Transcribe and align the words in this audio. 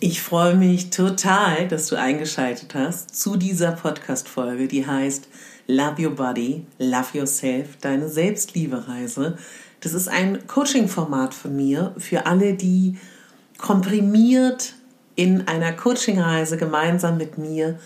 Ich 0.00 0.22
freue 0.22 0.54
mich 0.54 0.90
total, 0.90 1.66
dass 1.66 1.88
du 1.88 1.96
eingeschaltet 1.96 2.72
hast 2.76 3.20
zu 3.20 3.34
dieser 3.34 3.72
Podcast-Folge, 3.72 4.68
die 4.68 4.86
heißt 4.86 5.26
Love 5.66 6.00
Your 6.00 6.14
Body, 6.14 6.64
Love 6.78 7.18
Yourself, 7.18 7.78
deine 7.80 8.08
Selbstliebereise. 8.08 9.36
Das 9.80 9.94
ist 9.94 10.06
ein 10.06 10.46
Coaching-Format 10.46 11.34
von 11.34 11.56
mir 11.56 11.96
für 11.98 12.26
alle, 12.26 12.54
die 12.54 12.96
komprimiert 13.58 14.74
in 15.16 15.48
einer 15.48 15.72
Coaching-Reise 15.72 16.58
gemeinsam 16.58 17.16
mit 17.16 17.36
mir 17.36 17.80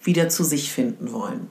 wieder 0.00 0.28
zu 0.28 0.44
sich 0.44 0.70
finden 0.70 1.10
wollen. 1.10 1.48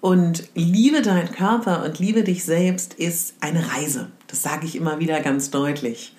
Und 0.00 0.48
liebe 0.56 1.02
deinen 1.02 1.30
Körper 1.30 1.84
und 1.84 2.00
liebe 2.00 2.24
dich 2.24 2.44
selbst 2.44 2.94
ist 2.94 3.34
eine 3.38 3.64
Reise. 3.76 4.08
Das 4.26 4.42
sage 4.42 4.66
ich 4.66 4.74
immer 4.74 4.98
wieder 4.98 5.20
ganz 5.20 5.50
deutlich. 5.50 6.16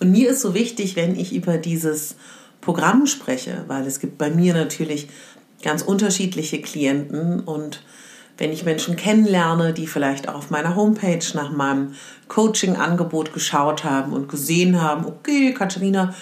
Und 0.00 0.10
mir 0.10 0.30
ist 0.30 0.40
so 0.40 0.54
wichtig, 0.54 0.96
wenn 0.96 1.18
ich 1.18 1.34
über 1.34 1.58
dieses 1.58 2.16
Programm 2.60 3.06
spreche, 3.06 3.64
weil 3.68 3.86
es 3.86 4.00
gibt 4.00 4.18
bei 4.18 4.30
mir 4.30 4.54
natürlich 4.54 5.08
ganz 5.62 5.82
unterschiedliche 5.82 6.60
Klienten 6.60 7.40
und 7.40 7.82
wenn 8.36 8.52
ich 8.52 8.64
Menschen 8.64 8.96
kennenlerne, 8.96 9.72
die 9.72 9.86
vielleicht 9.86 10.28
auch 10.28 10.34
auf 10.34 10.50
meiner 10.50 10.74
Homepage 10.74 11.24
nach 11.34 11.52
meinem 11.52 11.94
Coaching-Angebot 12.28 13.32
geschaut 13.32 13.84
haben 13.84 14.12
und 14.12 14.28
gesehen 14.28 14.82
haben, 14.82 15.06
okay, 15.06 15.54
Katharina, 15.54 16.14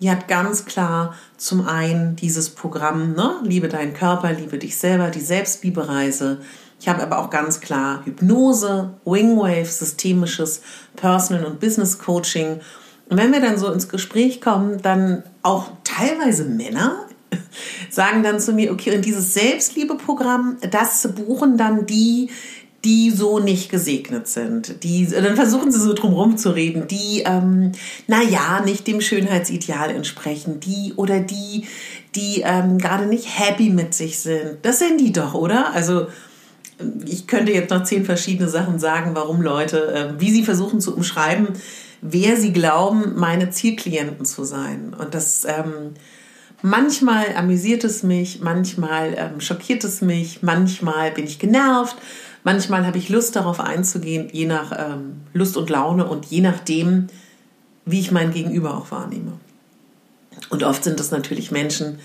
die 0.00 0.10
hat 0.10 0.28
ganz 0.28 0.66
klar 0.66 1.14
zum 1.38 1.66
einen 1.66 2.16
dieses 2.16 2.50
Programm, 2.50 3.14
ne, 3.14 3.36
liebe 3.44 3.68
deinen 3.68 3.94
Körper, 3.94 4.32
liebe 4.32 4.58
dich 4.58 4.76
selber, 4.76 5.08
die 5.08 5.20
Selbstliebereise. 5.20 6.40
Ich 6.78 6.88
habe 6.88 7.02
aber 7.02 7.18
auch 7.18 7.30
ganz 7.30 7.60
klar 7.60 8.02
Hypnose, 8.04 8.90
Wingwave, 9.06 9.64
systemisches 9.64 10.60
Personal 10.96 11.46
und 11.46 11.60
Business 11.60 11.98
Coaching 11.98 12.60
und 13.08 13.18
wenn 13.18 13.32
wir 13.32 13.40
dann 13.40 13.58
so 13.58 13.70
ins 13.70 13.88
Gespräch 13.88 14.40
kommen, 14.40 14.80
dann 14.82 15.22
auch 15.42 15.68
teilweise 15.84 16.44
Männer 16.44 17.06
sagen 17.90 18.22
dann 18.22 18.40
zu 18.40 18.52
mir, 18.52 18.72
okay, 18.72 18.96
und 18.96 19.04
dieses 19.04 19.34
Selbstliebeprogramm, 19.34 20.56
das 20.70 21.06
buchen 21.14 21.56
dann 21.56 21.86
die, 21.86 22.30
die 22.84 23.10
so 23.10 23.38
nicht 23.38 23.70
gesegnet 23.70 24.28
sind. 24.28 24.84
Die, 24.84 25.06
dann 25.06 25.36
versuchen 25.36 25.72
sie 25.72 25.80
so 25.80 25.94
drumherum 25.94 26.36
zu 26.36 26.50
reden, 26.50 26.86
die, 26.86 27.22
ähm, 27.24 27.72
naja, 28.06 28.62
nicht 28.64 28.86
dem 28.86 29.00
Schönheitsideal 29.00 29.90
entsprechen, 29.90 30.60
die 30.60 30.92
oder 30.96 31.20
die, 31.20 31.66
die 32.14 32.42
ähm, 32.44 32.78
gerade 32.78 33.06
nicht 33.06 33.38
happy 33.38 33.70
mit 33.70 33.94
sich 33.94 34.18
sind. 34.18 34.58
Das 34.62 34.78
sind 34.78 35.00
die 35.00 35.12
doch, 35.12 35.34
oder? 35.34 35.72
Also 35.72 36.08
ich 37.06 37.26
könnte 37.26 37.52
jetzt 37.52 37.70
noch 37.70 37.84
zehn 37.84 38.04
verschiedene 38.04 38.50
Sachen 38.50 38.78
sagen, 38.78 39.12
warum 39.14 39.40
Leute, 39.40 39.94
äh, 39.94 40.20
wie 40.20 40.30
sie 40.30 40.44
versuchen 40.44 40.80
zu 40.80 40.94
umschreiben, 40.94 41.48
wer 42.06 42.36
sie 42.36 42.52
glauben, 42.52 43.14
meine 43.16 43.50
Zielklienten 43.50 44.26
zu 44.26 44.44
sein. 44.44 44.94
Und 44.96 45.14
das 45.14 45.46
ähm, 45.46 45.94
manchmal 46.60 47.34
amüsiert 47.34 47.82
es 47.82 48.02
mich, 48.02 48.40
manchmal 48.40 49.14
ähm, 49.16 49.40
schockiert 49.40 49.82
es 49.84 50.02
mich, 50.02 50.42
manchmal 50.42 51.12
bin 51.12 51.24
ich 51.24 51.38
genervt, 51.38 51.96
manchmal 52.44 52.86
habe 52.86 52.98
ich 52.98 53.08
Lust 53.08 53.36
darauf 53.36 53.58
einzugehen, 53.58 54.28
je 54.30 54.44
nach 54.44 54.72
ähm, 54.76 55.22
Lust 55.32 55.56
und 55.56 55.70
Laune 55.70 56.06
und 56.06 56.26
je 56.26 56.42
nachdem, 56.42 57.06
wie 57.86 58.00
ich 58.00 58.12
mein 58.12 58.32
Gegenüber 58.32 58.76
auch 58.76 58.90
wahrnehme. 58.90 59.32
Und 60.50 60.62
oft 60.62 60.84
sind 60.84 61.00
das 61.00 61.10
natürlich 61.10 61.50
Menschen, 61.50 61.98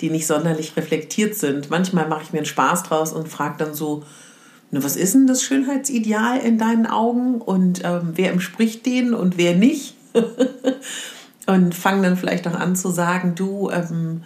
die 0.00 0.10
nicht 0.10 0.28
sonderlich 0.28 0.76
reflektiert 0.76 1.34
sind. 1.34 1.70
Manchmal 1.70 2.08
mache 2.08 2.22
ich 2.22 2.32
mir 2.32 2.38
einen 2.38 2.46
Spaß 2.46 2.84
draus 2.84 3.12
und 3.12 3.28
frage 3.28 3.56
dann 3.58 3.74
so, 3.74 4.04
Ne, 4.70 4.84
was 4.84 4.96
ist 4.96 5.14
denn 5.14 5.26
das 5.26 5.42
Schönheitsideal 5.42 6.38
in 6.38 6.58
deinen 6.58 6.86
Augen 6.86 7.40
und 7.40 7.82
ähm, 7.84 8.12
wer 8.14 8.32
entspricht 8.32 8.86
denen 8.86 9.14
und 9.14 9.36
wer 9.36 9.56
nicht? 9.56 9.96
und 11.46 11.74
fangen 11.74 12.02
dann 12.02 12.16
vielleicht 12.16 12.46
auch 12.46 12.54
an 12.54 12.76
zu 12.76 12.90
sagen, 12.90 13.34
du, 13.34 13.70
ähm, 13.70 14.22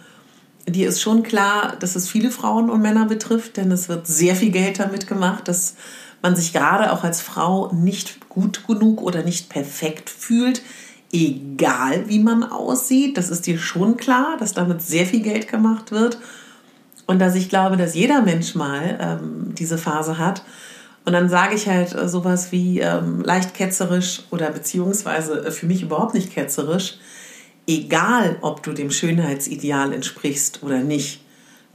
dir 0.67 0.87
ist 0.87 1.01
schon 1.01 1.23
klar, 1.23 1.75
dass 1.79 1.95
es 1.95 2.09
viele 2.09 2.31
Frauen 2.31 2.69
und 2.69 2.81
Männer 2.81 3.05
betrifft, 3.05 3.57
denn 3.57 3.71
es 3.71 3.89
wird 3.89 4.07
sehr 4.07 4.35
viel 4.35 4.51
Geld 4.51 4.79
damit 4.79 5.07
gemacht, 5.07 5.47
dass 5.47 5.75
man 6.21 6.35
sich 6.35 6.53
gerade 6.53 6.91
auch 6.91 7.03
als 7.03 7.21
Frau 7.21 7.71
nicht 7.71 8.29
gut 8.29 8.65
genug 8.67 9.01
oder 9.01 9.23
nicht 9.23 9.49
perfekt 9.49 10.09
fühlt, 10.09 10.61
egal 11.11 12.07
wie 12.07 12.19
man 12.19 12.43
aussieht. 12.43 13.17
Das 13.17 13.29
ist 13.29 13.45
dir 13.47 13.57
schon 13.57 13.97
klar, 13.97 14.37
dass 14.37 14.53
damit 14.53 14.81
sehr 14.81 15.05
viel 15.05 15.21
Geld 15.21 15.47
gemacht 15.47 15.91
wird. 15.91 16.19
Und 17.07 17.19
dass 17.19 17.35
ich 17.35 17.49
glaube, 17.49 17.77
dass 17.77 17.95
jeder 17.95 18.21
Mensch 18.21 18.55
mal 18.55 18.97
ähm, 18.99 19.55
diese 19.55 19.77
Phase 19.77 20.17
hat. 20.17 20.43
Und 21.05 21.13
dann 21.13 21.29
sage 21.29 21.55
ich 21.55 21.67
halt 21.67 21.93
äh, 21.93 22.07
sowas 22.07 22.51
wie 22.51 22.79
ähm, 22.79 23.21
leicht 23.21 23.53
ketzerisch 23.53 24.23
oder 24.31 24.49
beziehungsweise 24.49 25.45
äh, 25.45 25.51
für 25.51 25.67
mich 25.67 25.83
überhaupt 25.83 26.15
nicht 26.15 26.33
ketzerisch. 26.33 26.97
Egal, 27.67 28.37
ob 28.41 28.63
du 28.63 28.73
dem 28.73 28.91
Schönheitsideal 28.91 29.93
entsprichst 29.93 30.63
oder 30.63 30.79
nicht. 30.79 31.21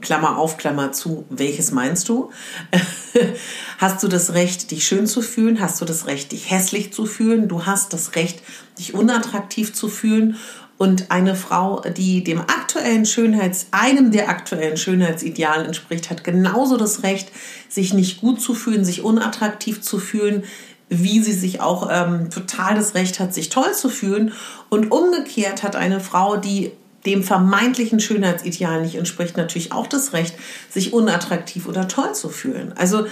Klammer 0.01 0.37
auf, 0.37 0.57
Klammer 0.57 0.91
zu, 0.91 1.25
welches 1.29 1.71
meinst 1.71 2.09
du? 2.09 2.31
hast 3.77 4.01
du 4.03 4.07
das 4.07 4.33
Recht, 4.33 4.71
dich 4.71 4.85
schön 4.85 5.07
zu 5.07 5.21
fühlen? 5.21 5.61
Hast 5.61 5.79
du 5.79 5.85
das 5.85 6.07
Recht, 6.07 6.31
dich 6.31 6.49
hässlich 6.49 6.91
zu 6.91 7.05
fühlen? 7.05 7.47
Du 7.47 7.65
hast 7.65 7.93
das 7.93 8.15
Recht, 8.15 8.41
dich 8.79 8.93
unattraktiv 8.93 9.73
zu 9.73 9.87
fühlen. 9.87 10.37
Und 10.81 11.11
eine 11.11 11.35
Frau, 11.35 11.83
die 11.95 12.23
dem 12.23 12.39
aktuellen 12.39 13.05
Schönheits, 13.05 13.67
einem 13.69 14.09
der 14.09 14.29
aktuellen 14.29 14.77
Schönheitsidealen 14.77 15.67
entspricht, 15.67 16.09
hat 16.09 16.23
genauso 16.23 16.75
das 16.75 17.03
Recht, 17.03 17.31
sich 17.69 17.93
nicht 17.93 18.19
gut 18.19 18.41
zu 18.41 18.55
fühlen, 18.55 18.83
sich 18.83 19.03
unattraktiv 19.03 19.81
zu 19.81 19.99
fühlen, 19.99 20.43
wie 20.89 21.21
sie 21.21 21.33
sich 21.33 21.61
auch 21.61 21.87
ähm, 21.91 22.31
total 22.31 22.73
das 22.73 22.95
Recht 22.95 23.19
hat, 23.19 23.31
sich 23.31 23.49
toll 23.49 23.75
zu 23.75 23.89
fühlen. 23.89 24.33
Und 24.69 24.91
umgekehrt 24.91 25.61
hat 25.61 25.75
eine 25.75 25.99
Frau, 25.99 26.37
die 26.37 26.71
dem 27.05 27.21
vermeintlichen 27.21 27.99
Schönheitsideal 27.99 28.81
nicht 28.81 28.95
entspricht, 28.95 29.37
natürlich 29.37 29.73
auch 29.73 29.85
das 29.85 30.13
Recht, 30.13 30.33
sich 30.71 30.93
unattraktiv 30.93 31.67
oder 31.67 31.87
toll 31.89 32.15
zu 32.15 32.27
fühlen. 32.29 32.73
Also 32.75 33.05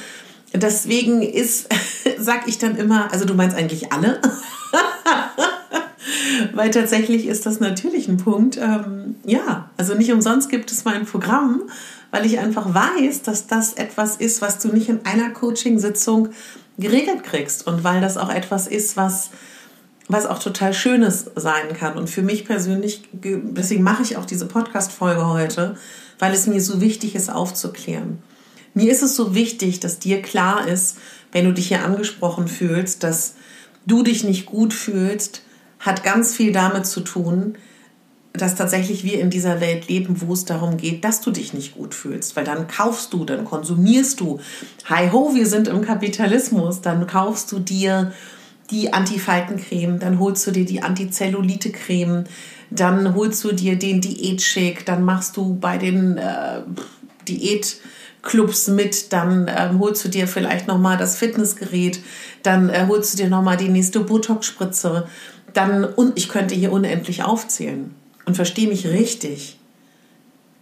deswegen 0.56 1.22
ist, 1.22 1.70
sag 2.18 2.48
ich 2.48 2.58
dann 2.58 2.78
immer, 2.78 3.14
also 3.14 3.26
du 3.26 3.36
meinst 3.36 3.56
eigentlich 3.56 3.94
alle. 3.94 4.20
Weil 6.60 6.72
tatsächlich 6.72 7.26
ist 7.26 7.46
das 7.46 7.62
natürlich 7.62 8.10
ein 8.10 8.18
Punkt. 8.18 8.58
Ähm, 8.58 9.16
ja, 9.24 9.70
also 9.78 9.96
nicht 9.96 10.12
umsonst 10.12 10.50
gibt 10.50 10.74
es 10.74 10.84
mein 10.84 11.06
Programm, 11.06 11.62
weil 12.12 12.26
ich 12.26 12.38
einfach 12.38 12.74
weiß, 12.74 13.22
dass 13.22 13.48
das 13.48 13.76
etwas 13.76 14.18
ist, 14.18 14.42
was 14.42 14.60
du 14.60 14.68
nicht 14.68 14.90
in 14.90 15.06
einer 15.06 15.30
Coaching-Sitzung 15.30 16.32
geregelt 16.78 17.24
kriegst 17.24 17.66
und 17.66 17.86
weil 17.86 18.02
das 18.02 18.18
auch 18.18 18.30
etwas 18.30 18.68
ist, 18.68 18.98
was 18.98 19.30
was 20.10 20.26
auch 20.26 20.40
total 20.40 20.74
Schönes 20.74 21.32
sein 21.34 21.72
kann. 21.80 21.98
Und 21.98 22.10
für 22.10 22.24
mich 22.24 22.44
persönlich, 22.44 23.04
deswegen 23.14 23.84
mache 23.84 24.04
ich 24.04 24.18
auch 24.18 24.26
diese 24.26 24.46
Podcast-Folge 24.46 25.28
heute, 25.28 25.78
weil 26.18 26.34
es 26.34 26.46
mir 26.46 26.60
so 26.60 26.82
wichtig 26.82 27.16
ist, 27.16 27.32
aufzuklären. 27.32 28.18
Mir 28.74 28.92
ist 28.92 29.02
es 29.02 29.16
so 29.16 29.34
wichtig, 29.34 29.80
dass 29.80 30.00
dir 30.00 30.22
klar 30.22 30.68
ist, 30.68 30.98
wenn 31.32 31.46
du 31.46 31.54
dich 31.54 31.70
hier 31.70 31.86
angesprochen 31.86 32.50
fühlst, 32.50 33.04
dass 33.04 33.36
du 33.86 34.04
dich 34.04 34.26
nicht 34.26 34.46
gut 34.46 34.74
fühlst, 34.74 35.44
hat 35.80 36.04
ganz 36.04 36.36
viel 36.36 36.52
damit 36.52 36.86
zu 36.86 37.02
tun, 37.02 37.56
dass 38.34 38.56
tatsächlich 38.56 39.04
wir 39.04 39.20
in 39.20 39.30
dieser 39.30 39.60
Welt 39.60 39.88
leben, 39.88 40.22
wo 40.22 40.34
es 40.34 40.46
darum 40.46 40.78
geht, 40.78 41.04
dass 41.04 41.22
du 41.22 41.32
dich 41.32 41.54
nicht 41.54 41.76
gut 41.76 41.96
fühlst, 41.96 42.36
weil 42.36 42.46
dann 42.46 42.68
kaufst 42.68 43.14
du, 43.14 43.26
dann 43.26 43.44
konsumierst 43.46 44.20
du. 44.20 44.40
Hi 44.86 45.10
ho, 45.12 45.34
wir 45.34 45.48
sind 45.48 45.68
im 45.68 45.82
Kapitalismus, 45.82 46.82
dann 46.82 47.08
kaufst 47.08 47.52
du 47.52 47.60
dir 47.60 48.12
die 48.70 48.94
Antifaltencreme, 48.94 50.00
dann 50.00 50.20
holst 50.20 50.46
du 50.46 50.52
dir 50.52 50.66
die 50.66 50.84
Antizellulite-Creme, 50.84 52.26
dann 52.70 53.16
holst 53.16 53.44
du 53.44 53.52
dir 53.52 53.78
den 53.78 54.00
Diätshake, 54.00 54.84
dann 54.86 55.04
machst 55.04 55.38
du 55.38 55.56
bei 55.56 55.80
den 55.80 56.18
äh, 56.18 56.62
Diätclubs 57.28 58.68
mit, 58.68 59.12
dann 59.12 59.50
ähm, 59.50 59.80
holst 59.80 60.06
du 60.06 60.10
dir 60.10 60.28
vielleicht 60.28 60.68
nochmal 60.68 60.98
das 60.98 61.16
Fitnessgerät, 61.16 62.00
dann 62.44 62.70
äh, 62.70 62.86
holst 62.88 63.14
du 63.14 63.24
dir 63.24 63.30
nochmal 63.30 63.58
die 63.58 63.70
nächste 63.70 64.02
Botox-Spritze 64.02 65.08
dann, 65.54 65.86
und 65.86 66.18
ich 66.18 66.30
könnte 66.30 66.56
hier 66.56 66.72
unendlich 66.72 67.24
aufzählen. 67.24 67.94
Und 68.26 68.36
verstehe 68.36 68.68
mich 68.68 68.88
richtig. 68.88 69.60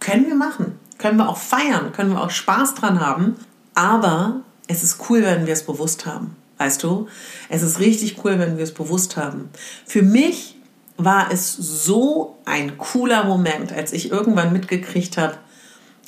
Können 0.00 0.26
wir 0.26 0.34
machen. 0.34 0.78
Können 0.98 1.18
wir 1.18 1.28
auch 1.28 1.36
feiern. 1.36 1.92
Können 1.92 2.12
wir 2.12 2.22
auch 2.22 2.30
Spaß 2.30 2.74
dran 2.74 3.00
haben. 3.00 3.36
Aber 3.74 4.40
es 4.66 4.82
ist 4.82 4.98
cool, 5.08 5.22
wenn 5.22 5.46
wir 5.46 5.52
es 5.52 5.64
bewusst 5.64 6.06
haben. 6.06 6.36
Weißt 6.58 6.82
du? 6.82 7.08
Es 7.48 7.62
ist 7.62 7.78
richtig 7.78 8.24
cool, 8.24 8.38
wenn 8.38 8.56
wir 8.56 8.64
es 8.64 8.74
bewusst 8.74 9.16
haben. 9.16 9.48
Für 9.86 10.02
mich 10.02 10.56
war 10.96 11.30
es 11.30 11.52
so 11.54 12.36
ein 12.44 12.76
cooler 12.76 13.24
Moment, 13.24 13.72
als 13.72 13.92
ich 13.92 14.10
irgendwann 14.10 14.52
mitgekriegt 14.52 15.16
habe, 15.16 15.38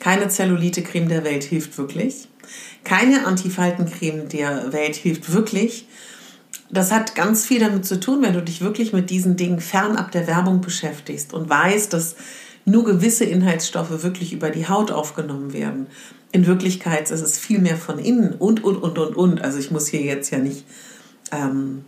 keine 0.01 0.29
Zellulite-Creme 0.29 1.09
der 1.09 1.25
Welt 1.25 1.45
hilft 1.45 1.79
wirklich. 1.79 2.29
Keine 2.83 3.27
Antifaltencreme 3.27 4.29
der 4.29 4.73
Welt 4.73 4.97
hilft 4.97 5.33
wirklich. 5.33 5.87
Das 6.73 6.93
hat 6.93 7.15
ganz 7.15 7.45
viel 7.45 7.59
damit 7.59 7.85
zu 7.85 7.99
tun, 7.99 8.23
wenn 8.23 8.35
du 8.35 8.43
dich 8.43 8.61
wirklich 8.61 8.93
mit 8.93 9.11
diesen 9.11 9.37
Dingen 9.37 9.61
fernab 9.61 10.13
der 10.13 10.27
Werbung 10.27 10.61
beschäftigst 10.61 11.35
und 11.35 11.49
weißt, 11.49 11.93
dass 11.93 12.15
nur 12.65 12.85
gewisse 12.85 13.25
Inhaltsstoffe 13.25 14.03
wirklich 14.03 14.33
über 14.33 14.51
die 14.51 14.69
Haut 14.69 14.93
aufgenommen 14.93 15.53
werden. 15.53 15.89
In 16.33 16.47
Wirklichkeit 16.47 17.11
ist 17.11 17.23
es 17.23 17.39
viel 17.39 17.59
mehr 17.59 17.77
von 17.77 17.99
innen 17.99 18.35
und, 18.35 18.63
und, 18.63 18.77
und, 18.77 18.99
und, 18.99 19.17
und. 19.17 19.43
Also 19.43 19.59
ich 19.59 19.71
muss 19.71 19.89
hier 19.89 20.03
jetzt 20.03 20.31
ja 20.31 20.39
nicht, 20.39 20.65
ähm, 21.33 21.85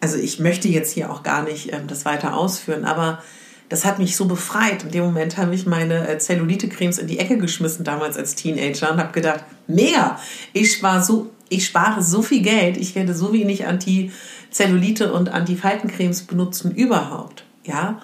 also 0.00 0.18
ich 0.18 0.38
möchte 0.38 0.68
jetzt 0.68 0.92
hier 0.92 1.10
auch 1.10 1.22
gar 1.22 1.42
nicht 1.42 1.72
ähm, 1.72 1.86
das 1.86 2.04
weiter 2.04 2.36
ausführen, 2.36 2.84
aber 2.84 3.22
das 3.70 3.84
hat 3.84 3.98
mich 3.98 4.16
so 4.16 4.26
befreit. 4.26 4.82
In 4.82 4.90
dem 4.90 5.04
Moment 5.04 5.38
habe 5.38 5.54
ich 5.54 5.64
meine 5.64 6.06
äh, 6.08 6.18
Zellulite-Cremes 6.18 6.98
in 6.98 7.06
die 7.06 7.20
Ecke 7.20 7.38
geschmissen, 7.38 7.84
damals 7.84 8.18
als 8.18 8.34
Teenager, 8.34 8.92
und 8.92 8.98
habe 8.98 9.12
gedacht, 9.12 9.44
mega, 9.66 10.18
ich 10.52 10.72
spare 10.72 11.02
so, 11.02 11.30
ich 11.50 11.66
spare 11.66 12.02
so 12.02 12.22
viel 12.22 12.40
Geld, 12.40 12.78
ich 12.78 12.94
werde 12.94 13.14
so 13.14 13.34
wenig 13.34 13.66
Anti-Zellulite 13.66 15.12
und 15.12 15.28
Anti-Faltencremes 15.28 16.22
benutzen 16.22 16.74
überhaupt. 16.74 17.44
Ja, 17.64 18.00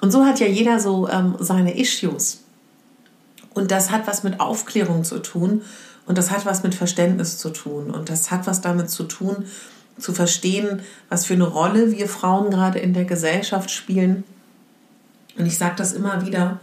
und 0.00 0.10
so 0.10 0.24
hat 0.24 0.40
ja 0.40 0.46
jeder 0.46 0.80
so 0.80 1.08
ähm, 1.08 1.36
seine 1.38 1.78
Issues. 1.78 2.44
Und 3.52 3.70
das 3.70 3.90
hat 3.90 4.06
was 4.06 4.22
mit 4.22 4.40
Aufklärung 4.40 5.04
zu 5.04 5.18
tun 5.18 5.62
und 6.06 6.16
das 6.16 6.30
hat 6.30 6.46
was 6.46 6.62
mit 6.62 6.74
Verständnis 6.74 7.38
zu 7.38 7.50
tun 7.50 7.90
und 7.90 8.08
das 8.08 8.30
hat 8.30 8.46
was 8.46 8.60
damit 8.62 8.90
zu 8.90 9.04
tun, 9.04 9.44
zu 9.98 10.12
verstehen, 10.12 10.80
was 11.08 11.26
für 11.26 11.34
eine 11.34 11.44
Rolle 11.44 11.92
wir 11.92 12.08
Frauen 12.08 12.50
gerade 12.50 12.78
in 12.78 12.94
der 12.94 13.04
Gesellschaft 13.04 13.70
spielen 13.70 14.24
und 15.36 15.46
ich 15.46 15.58
sage 15.58 15.74
das 15.76 15.92
immer 15.92 16.24
wieder, 16.24 16.60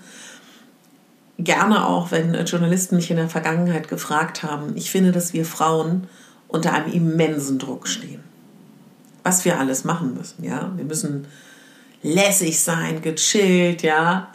gerne 1.44 1.86
auch, 1.88 2.12
wenn 2.12 2.34
Journalisten 2.46 2.96
mich 2.96 3.12
in 3.12 3.18
der 3.18 3.30
Vergangenheit 3.30 3.88
gefragt 3.88 4.44
haben. 4.44 4.76
Ich 4.76 4.92
finde, 4.92 5.12
dass 5.12 5.34
wir 5.34 5.46
Frauen 5.46 6.08
unter 6.48 6.74
einem 6.74 6.92
immensen 6.92 7.60
Druck 7.60 7.88
stehen. 7.88 8.22
Was 9.24 9.46
wir 9.46 9.60
alles 9.60 9.84
machen 9.84 10.16
müssen, 10.16 10.44
ja. 10.44 10.72
Wir 10.76 10.86
müssen 10.86 11.28
lässig 12.04 12.60
sein, 12.60 13.02
gechillt, 13.02 13.84
ja. 13.84 14.32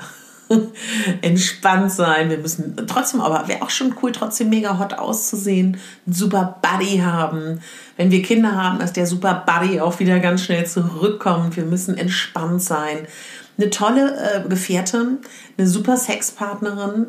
entspannt 1.22 1.90
sein. 1.90 2.30
Wir 2.30 2.38
müssen 2.38 2.76
trotzdem, 2.86 3.20
aber 3.20 3.48
wäre 3.48 3.62
auch 3.62 3.70
schon 3.70 3.94
cool, 4.02 4.12
trotzdem 4.12 4.48
mega 4.48 4.78
hot 4.78 4.94
auszusehen, 4.94 5.76
einen 6.06 6.14
super 6.14 6.60
Buddy 6.62 6.98
haben. 6.98 7.60
Wenn 7.96 8.12
wir 8.12 8.22
Kinder 8.22 8.52
haben, 8.52 8.78
dass 8.78 8.92
der 8.92 9.06
super 9.06 9.44
Buddy 9.44 9.80
auch 9.80 9.98
wieder 9.98 10.20
ganz 10.20 10.44
schnell 10.44 10.66
zurückkommt. 10.66 11.56
Wir 11.56 11.64
müssen 11.64 11.96
entspannt 11.98 12.62
sein 12.62 13.08
eine 13.58 13.70
tolle 13.70 14.16
äh, 14.16 14.48
Gefährtin, 14.48 15.18
eine 15.56 15.66
super 15.66 15.96
Sexpartnerin, 15.96 17.06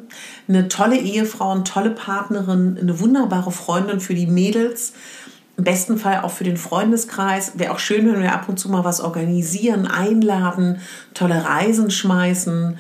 eine 0.48 0.68
tolle 0.68 0.98
Ehefrau, 0.98 1.52
eine 1.52 1.64
tolle 1.64 1.92
Partnerin, 1.92 2.78
eine 2.80 3.00
wunderbare 3.00 3.52
Freundin 3.52 4.00
für 4.00 4.14
die 4.14 4.28
Mädels. 4.28 4.94
Im 5.58 5.64
besten 5.64 5.98
Fall 5.98 6.22
auch 6.22 6.32
für 6.32 6.44
den 6.44 6.58
Freundeskreis. 6.58 7.54
Wäre 7.56 7.74
auch 7.74 7.80
schön, 7.80 8.06
wenn 8.06 8.22
wir 8.22 8.34
ab 8.34 8.48
und 8.48 8.60
zu 8.60 8.70
mal 8.70 8.86
was 8.86 9.02
organisieren, 9.02 9.88
einladen, 9.88 10.80
tolle 11.14 11.44
Reisen 11.44 11.90
schmeißen. 11.92 12.78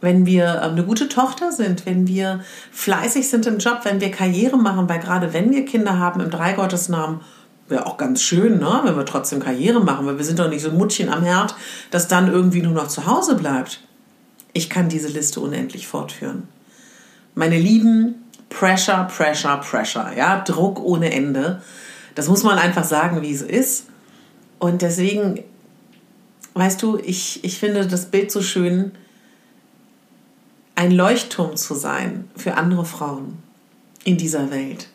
Wenn 0.00 0.24
wir 0.24 0.44
äh, 0.44 0.58
eine 0.60 0.84
gute 0.84 1.08
Tochter 1.08 1.52
sind, 1.52 1.84
wenn 1.84 2.06
wir 2.06 2.40
fleißig 2.70 3.28
sind 3.28 3.46
im 3.46 3.58
Job, 3.58 3.80
wenn 3.82 4.00
wir 4.00 4.10
Karriere 4.10 4.56
machen, 4.56 4.88
weil 4.88 5.00
gerade 5.00 5.34
wenn 5.34 5.50
wir 5.50 5.66
Kinder 5.66 5.98
haben 5.98 6.20
im 6.20 6.30
Dreigottesnamen, 6.30 7.20
wäre 7.70 7.86
auch 7.86 7.96
ganz 7.96 8.22
schön, 8.22 8.58
ne? 8.58 8.80
wenn 8.84 8.96
wir 8.96 9.06
trotzdem 9.06 9.40
Karriere 9.40 9.80
machen, 9.80 10.06
weil 10.06 10.18
wir 10.18 10.24
sind 10.24 10.38
doch 10.38 10.48
nicht 10.48 10.62
so 10.62 10.70
ein 10.70 10.76
Muttchen 10.76 11.08
am 11.08 11.22
Herd, 11.22 11.54
das 11.90 12.08
dann 12.08 12.30
irgendwie 12.30 12.62
nur 12.62 12.72
noch 12.72 12.88
zu 12.88 13.06
Hause 13.06 13.36
bleibt. 13.36 13.80
Ich 14.52 14.68
kann 14.68 14.88
diese 14.88 15.08
Liste 15.08 15.40
unendlich 15.40 15.86
fortführen. 15.86 16.48
Meine 17.34 17.58
Lieben, 17.58 18.16
Pressure, 18.48 19.04
Pressure, 19.04 19.58
Pressure, 19.58 20.12
ja, 20.16 20.40
Druck 20.40 20.80
ohne 20.80 21.12
Ende. 21.12 21.62
Das 22.16 22.28
muss 22.28 22.42
man 22.42 22.58
einfach 22.58 22.84
sagen, 22.84 23.22
wie 23.22 23.32
es 23.32 23.42
ist. 23.42 23.86
Und 24.58 24.82
deswegen, 24.82 25.44
weißt 26.54 26.82
du, 26.82 26.98
ich, 26.98 27.44
ich 27.44 27.58
finde 27.58 27.86
das 27.86 28.06
Bild 28.06 28.32
so 28.32 28.42
schön, 28.42 28.92
ein 30.74 30.90
Leuchtturm 30.90 31.56
zu 31.56 31.74
sein 31.74 32.28
für 32.36 32.54
andere 32.54 32.84
Frauen 32.84 33.38
in 34.04 34.16
dieser 34.16 34.50
Welt 34.50 34.88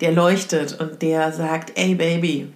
der 0.00 0.12
leuchtet 0.12 0.80
und 0.80 1.02
der 1.02 1.32
sagt, 1.32 1.72
ey 1.76 1.94
Baby, 1.94 2.52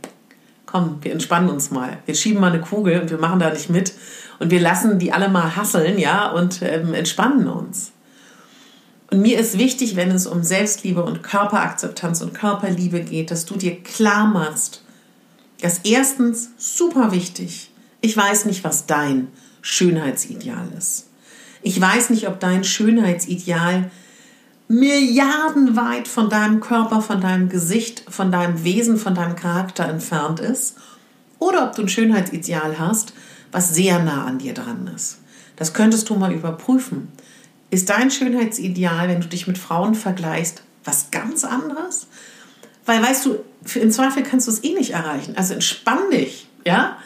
komm, 0.67 0.99
wir 1.03 1.13
entspannen 1.13 1.51
uns 1.51 1.71
mal. 1.71 1.99
Wir 2.07 2.15
schieben 2.15 2.41
mal 2.41 2.53
eine 2.53 2.61
Kugel 2.61 3.01
und 3.01 3.11
wir 3.11 3.19
machen 3.19 3.41
da 3.41 3.51
nicht 3.51 3.71
mit 3.71 3.93
und 4.39 4.51
wir 4.51 4.61
lassen 4.61 4.99
die 4.99 5.13
alle 5.13 5.29
mal 5.29 5.55
hasseln, 5.55 5.99
ja, 5.99 6.31
und 6.31 6.63
ähm, 6.63 6.95
entspannen 6.95 7.47
uns. 7.47 7.93
Und 9.11 9.21
mir 9.21 9.39
ist 9.39 9.59
wichtig, 9.59 9.95
wenn 9.95 10.11
es 10.11 10.27
um 10.27 10.43
Selbstliebe 10.43 11.05
und 11.05 11.23
Körperakzeptanz 11.23 12.23
und 12.23 12.33
Körperliebe 12.33 13.03
geht, 13.03 13.31
dass 13.31 13.45
du 13.45 13.57
dir 13.57 13.83
klar 13.83 14.27
machst, 14.27 14.83
dass 15.61 15.81
erstens 15.85 16.51
super 16.57 17.13
wichtig, 17.13 17.71
ich 18.01 18.17
weiß 18.17 18.47
nicht, 18.47 18.65
was 18.65 18.87
dein 18.87 19.29
Schönheitsideal 19.61 20.69
ist. 20.77 21.09
Ich 21.63 21.81
weiß 21.81 22.11
nicht, 22.11 22.27
ob 22.27 22.41
dein 22.41 22.65
Schönheitsideal 22.65 23.91
milliardenweit 24.73 26.09
von 26.09 26.31
deinem 26.31 26.61
Körper, 26.61 27.03
von 27.03 27.21
deinem 27.21 27.51
Gesicht, 27.51 28.05
von 28.09 28.33
deinem 28.33 28.65
Wesen, 28.65 28.97
von 28.97 29.15
deinem 29.15 29.37
Charakter 29.37 29.87
entfernt 29.87 30.41
ist. 30.41 30.77
Oder 31.39 31.67
ob 31.67 31.77
du 31.77 31.83
ein 31.83 31.89
Schönheitsideal 31.89 32.79
hast, 32.79 33.13
was 33.51 33.75
sehr 33.75 33.99
nah 33.99 34.25
an 34.25 34.39
dir 34.39 34.55
dran 34.55 34.91
ist. 34.95 35.19
Das 35.57 35.75
könntest 35.75 36.09
du 36.09 36.15
mal 36.15 36.33
überprüfen. 36.33 37.09
Ist 37.69 37.91
dein 37.91 38.11
Schönheitsideal, 38.11 39.09
wenn 39.09 39.21
du 39.21 39.29
dich 39.29 39.47
mit 39.47 39.59
Frauen 39.59 39.95
vergleichst, 39.95 40.63
was 40.85 41.11
ganz 41.11 41.45
anderes? 41.45 42.07
Weil, 42.87 43.03
weißt 43.03 43.27
du, 43.27 43.39
im 43.79 43.91
Zweifel 43.91 44.23
kannst 44.23 44.47
du 44.47 44.53
es 44.53 44.65
eh 44.65 44.73
nicht 44.73 44.93
erreichen. 44.93 45.37
Also 45.37 45.53
entspann 45.53 46.11
dich, 46.11 46.49
ja? 46.67 46.97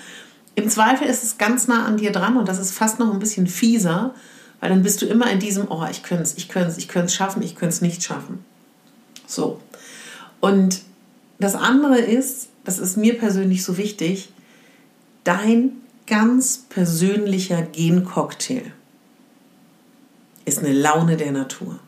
Im 0.55 0.71
Zweifel 0.71 1.09
ist 1.09 1.25
es 1.25 1.37
ganz 1.37 1.67
nah 1.67 1.85
an 1.85 1.97
dir 1.97 2.13
dran 2.13 2.37
und 2.37 2.49
das 2.49 2.61
ist 2.61 2.71
fast 2.71 3.01
noch 3.01 3.13
ein 3.13 3.19
bisschen 3.19 3.49
fieser, 3.49 4.15
weil 4.61 4.71
dann 4.71 4.83
bist 4.83 5.03
du 5.03 5.07
immer 5.07 5.31
in 5.31 5.39
diesem, 5.39 5.71
oh, 5.71 5.87
ich 5.91 6.03
könnte 6.03 6.25
es, 6.25 6.37
ich 6.37 6.49
könnte 6.49 6.71
es, 6.71 6.79
ich 6.79 6.89
könnte 6.89 7.07
es 7.07 7.15
schaffen, 7.15 7.43
ich 7.43 7.55
könnte 7.57 7.75
es 7.75 7.83
nicht 7.83 8.03
schaffen. 8.03 8.45
So. 9.27 9.61
Und 10.41 10.83
das 11.39 11.55
andere 11.55 11.99
ist, 11.99 12.49
das 12.65 12.79
ist 12.79 12.97
mir 12.97 13.19
persönlich 13.19 13.65
so 13.65 13.77
wichtig, 13.77 14.31
dein 15.25 15.73
ganz 16.07 16.65
persönlicher 16.69 17.63
Gencocktail 17.63 18.73
ist 20.45 20.61
eine 20.61 20.73
Laune 20.73 21.17
der 21.17 21.33
Natur. 21.33 21.81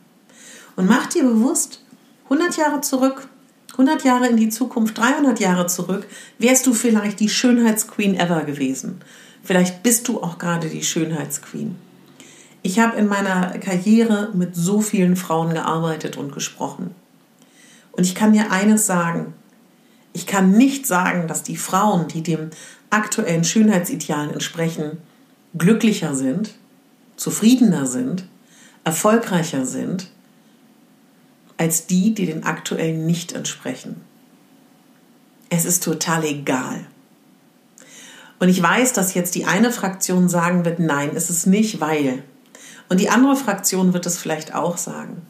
Und 0.75 0.87
mach 0.87 1.07
dir 1.07 1.23
bewusst, 1.23 1.83
100 2.25 2.57
Jahre 2.57 2.81
zurück, 2.81 3.27
100 3.71 4.03
Jahre 4.03 4.27
in 4.27 4.37
die 4.37 4.49
Zukunft, 4.49 4.97
300 4.97 5.39
Jahre 5.39 5.67
zurück, 5.67 6.05
wärst 6.37 6.67
du 6.67 6.73
vielleicht 6.73 7.19
die 7.21 7.29
Schönheitsqueen 7.29 8.15
ever 8.15 8.43
gewesen. 8.43 9.01
Vielleicht 9.41 9.81
bist 9.83 10.07
du 10.07 10.21
auch 10.21 10.37
gerade 10.37 10.69
die 10.69 10.83
Schönheitsqueen. 10.83 11.75
Ich 12.61 12.79
habe 12.79 12.97
in 12.97 13.07
meiner 13.07 13.57
Karriere 13.59 14.31
mit 14.33 14.55
so 14.55 14.81
vielen 14.81 15.15
Frauen 15.15 15.53
gearbeitet 15.53 16.17
und 16.17 16.33
gesprochen. 16.33 16.93
Und 17.91 18.03
ich 18.03 18.15
kann 18.15 18.33
dir 18.33 18.51
eines 18.51 18.85
sagen. 18.85 19.33
Ich 20.11 20.25
kann 20.25 20.51
nicht 20.51 20.85
sagen, 20.85 21.27
dass 21.27 21.43
die 21.43 21.57
Frauen, 21.57 22.07
die 22.07 22.23
dem 22.23 22.49
aktuellen 22.89 23.43
Schönheitsidealen 23.43 24.31
entsprechen, 24.31 24.97
glücklicher 25.57 26.15
sind, 26.15 26.55
zufriedener 27.15 27.85
sind, 27.85 28.25
erfolgreicher 28.83 29.65
sind, 29.65 30.09
als 31.57 31.87
die, 31.87 32.13
die 32.13 32.25
den 32.25 32.43
aktuellen 32.43 33.05
nicht 33.05 33.33
entsprechen. 33.33 34.01
Es 35.49 35.65
ist 35.65 35.83
total 35.83 36.23
egal. 36.23 36.85
Und 38.39 38.47
ich 38.47 38.61
weiß, 38.61 38.93
dass 38.93 39.13
jetzt 39.13 39.35
die 39.35 39.45
eine 39.45 39.71
Fraktion 39.71 40.29
sagen 40.29 40.63
wird, 40.63 40.79
nein, 40.79 41.11
ist 41.11 41.29
es 41.29 41.45
nicht, 41.45 41.81
weil 41.81 42.23
und 42.89 42.99
die 42.99 43.09
andere 43.09 43.35
Fraktion 43.35 43.93
wird 43.93 44.05
es 44.05 44.17
vielleicht 44.17 44.53
auch 44.55 44.77
sagen. 44.77 45.21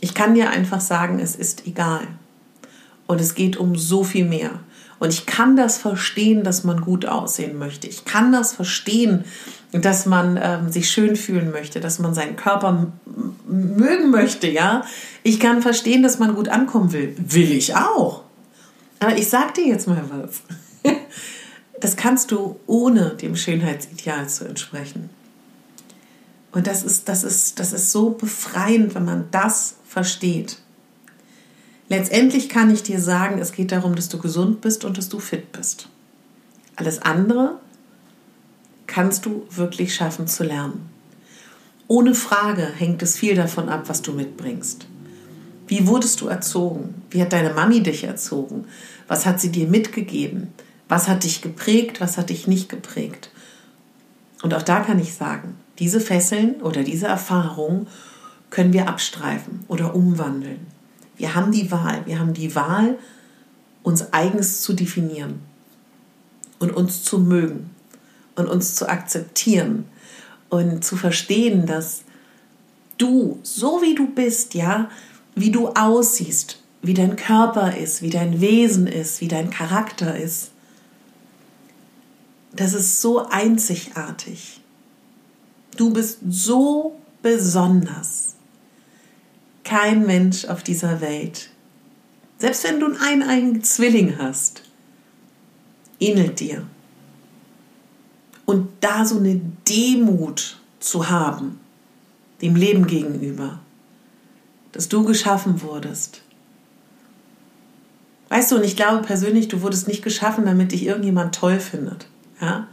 Ich 0.00 0.14
kann 0.14 0.34
dir 0.34 0.50
einfach 0.50 0.80
sagen, 0.80 1.20
es 1.20 1.36
ist 1.36 1.66
egal. 1.66 2.08
Und 3.06 3.20
es 3.20 3.34
geht 3.34 3.56
um 3.56 3.76
so 3.76 4.04
viel 4.04 4.24
mehr. 4.24 4.50
Und 4.98 5.12
ich 5.12 5.26
kann 5.26 5.56
das 5.56 5.78
verstehen, 5.78 6.44
dass 6.44 6.64
man 6.64 6.80
gut 6.80 7.06
aussehen 7.06 7.58
möchte. 7.58 7.86
Ich 7.86 8.04
kann 8.04 8.32
das 8.32 8.52
verstehen, 8.52 9.24
dass 9.72 10.06
man 10.06 10.38
ähm, 10.40 10.70
sich 10.70 10.90
schön 10.90 11.16
fühlen 11.16 11.50
möchte, 11.50 11.80
dass 11.80 11.98
man 11.98 12.14
seinen 12.14 12.36
Körper 12.36 12.92
mögen 13.46 14.10
möchte, 14.10 14.48
ja. 14.48 14.84
Ich 15.22 15.40
kann 15.40 15.62
verstehen, 15.62 16.02
dass 16.02 16.18
man 16.18 16.34
gut 16.34 16.48
ankommen 16.48 16.92
will. 16.92 17.16
Will 17.18 17.52
ich 17.52 17.74
auch. 17.74 18.22
Aber 19.00 19.16
ich 19.16 19.28
sag 19.28 19.54
dir 19.54 19.66
jetzt 19.66 19.88
mal 19.88 20.02
was. 20.10 20.42
Das 21.80 21.96
kannst 21.96 22.30
du 22.30 22.60
ohne 22.68 23.16
dem 23.20 23.34
Schönheitsideal 23.34 24.28
zu 24.28 24.44
entsprechen. 24.44 25.10
Und 26.52 26.66
das 26.66 26.82
ist, 26.82 27.08
das, 27.08 27.24
ist, 27.24 27.58
das 27.58 27.72
ist 27.72 27.90
so 27.90 28.10
befreiend, 28.10 28.94
wenn 28.94 29.04
man 29.04 29.28
das 29.30 29.76
versteht. 29.86 30.58
Letztendlich 31.88 32.48
kann 32.48 32.70
ich 32.70 32.82
dir 32.82 33.00
sagen, 33.00 33.38
es 33.38 33.52
geht 33.52 33.72
darum, 33.72 33.94
dass 33.94 34.08
du 34.08 34.18
gesund 34.18 34.60
bist 34.60 34.84
und 34.84 34.96
dass 34.98 35.08
du 35.08 35.18
fit 35.18 35.52
bist. 35.52 35.88
Alles 36.76 37.02
andere 37.02 37.58
kannst 38.86 39.26
du 39.26 39.46
wirklich 39.50 39.94
schaffen 39.94 40.26
zu 40.26 40.44
lernen. 40.44 40.88
Ohne 41.88 42.14
Frage 42.14 42.66
hängt 42.66 43.02
es 43.02 43.16
viel 43.16 43.34
davon 43.34 43.68
ab, 43.68 43.84
was 43.88 44.02
du 44.02 44.12
mitbringst. 44.12 44.86
Wie 45.66 45.86
wurdest 45.86 46.20
du 46.20 46.28
erzogen? 46.28 47.02
Wie 47.10 47.20
hat 47.20 47.32
deine 47.32 47.54
Mami 47.54 47.82
dich 47.82 48.04
erzogen? 48.04 48.66
Was 49.08 49.26
hat 49.26 49.40
sie 49.40 49.50
dir 49.50 49.66
mitgegeben? 49.66 50.52
Was 50.88 51.08
hat 51.08 51.24
dich 51.24 51.40
geprägt? 51.40 52.00
Was 52.00 52.18
hat 52.18 52.30
dich 52.30 52.46
nicht 52.46 52.68
geprägt? 52.68 53.30
Und 54.42 54.54
auch 54.54 54.62
da 54.62 54.80
kann 54.80 54.98
ich 54.98 55.14
sagen, 55.14 55.56
diese 55.82 56.00
Fesseln 56.00 56.62
oder 56.62 56.84
diese 56.84 57.08
Erfahrungen 57.08 57.88
können 58.50 58.72
wir 58.72 58.88
abstreifen 58.88 59.64
oder 59.66 59.96
umwandeln. 59.96 60.68
Wir 61.16 61.34
haben 61.34 61.50
die 61.50 61.72
Wahl. 61.72 62.06
Wir 62.06 62.20
haben 62.20 62.34
die 62.34 62.54
Wahl, 62.54 63.00
uns 63.82 64.12
eigens 64.12 64.60
zu 64.60 64.74
definieren 64.74 65.40
und 66.60 66.70
uns 66.70 67.02
zu 67.02 67.18
mögen 67.18 67.70
und 68.36 68.46
uns 68.46 68.76
zu 68.76 68.88
akzeptieren 68.88 69.86
und 70.50 70.84
zu 70.84 70.96
verstehen, 70.96 71.66
dass 71.66 72.02
du, 72.96 73.40
so 73.42 73.82
wie 73.82 73.96
du 73.96 74.06
bist, 74.06 74.54
ja, 74.54 74.88
wie 75.34 75.50
du 75.50 75.66
aussiehst, 75.66 76.62
wie 76.80 76.94
dein 76.94 77.16
Körper 77.16 77.76
ist, 77.76 78.02
wie 78.02 78.10
dein 78.10 78.40
Wesen 78.40 78.86
ist, 78.86 79.20
wie 79.20 79.28
dein 79.28 79.50
Charakter 79.50 80.16
ist, 80.16 80.52
das 82.52 82.72
ist 82.72 83.00
so 83.00 83.26
einzigartig. 83.28 84.61
Du 85.76 85.92
bist 85.92 86.18
so 86.28 87.00
besonders. 87.22 88.34
Kein 89.64 90.06
Mensch 90.06 90.44
auf 90.44 90.62
dieser 90.62 91.00
Welt, 91.00 91.50
selbst 92.38 92.64
wenn 92.64 92.80
du 92.80 92.86
einen 92.86 92.96
eineigen 92.96 93.62
Zwilling 93.62 94.18
hast, 94.18 94.62
ähnelt 96.00 96.40
dir. 96.40 96.66
Und 98.44 98.68
da 98.80 99.04
so 99.04 99.18
eine 99.18 99.40
Demut 99.68 100.58
zu 100.80 101.08
haben, 101.08 101.60
dem 102.42 102.56
Leben 102.56 102.88
gegenüber, 102.88 103.60
dass 104.72 104.88
du 104.88 105.04
geschaffen 105.04 105.62
wurdest. 105.62 106.22
Weißt 108.28 108.50
du, 108.50 108.56
und 108.56 108.64
ich 108.64 108.74
glaube 108.74 109.06
persönlich, 109.06 109.46
du 109.46 109.62
wurdest 109.62 109.86
nicht 109.86 110.02
geschaffen, 110.02 110.44
damit 110.44 110.72
dich 110.72 110.84
irgendjemand 110.84 111.34
toll 111.34 111.60
findet. 111.60 112.08
Ja? 112.40 112.66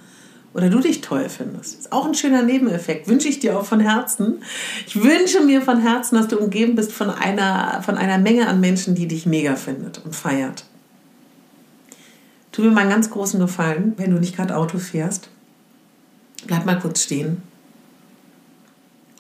Oder 0.53 0.70
du 0.70 0.79
dich 0.79 1.01
toll 1.01 1.29
findest. 1.29 1.79
Ist 1.79 1.91
auch 1.91 2.06
ein 2.06 2.15
schöner 2.15 2.41
Nebeneffekt. 2.41 3.08
Wünsche 3.08 3.27
ich 3.27 3.39
dir 3.39 3.58
auch 3.58 3.65
von 3.65 3.79
Herzen. 3.79 4.41
Ich 4.88 5.01
wünsche 5.01 5.41
mir 5.41 5.62
von 5.62 5.79
Herzen, 5.79 6.15
dass 6.15 6.27
du 6.27 6.39
umgeben 6.39 6.75
bist 6.75 6.91
von 6.91 7.10
einer, 7.10 7.84
von 7.84 7.98
einer 7.98 8.18
Menge 8.18 8.48
an 8.48 8.60
Menschen, 8.60 8.96
die 8.96 9.08
dich 9.08 9.25
mega 9.25 9.56
findet 9.56 10.03
und 10.03 10.15
feiert. 10.15 10.65
Tu 12.51 12.63
mir 12.63 12.72
mal 12.72 12.82
einen 12.82 12.89
ganz 12.89 13.12
großen 13.12 13.39
Gefallen, 13.39 13.94
wenn 13.98 14.12
du 14.12 14.20
nicht 14.20 14.36
gerade 14.36 14.56
Auto 14.56 14.79
fährst. 14.79 15.29
Bleib 16.48 16.65
mal 16.65 16.79
kurz 16.79 17.03
stehen 17.03 17.44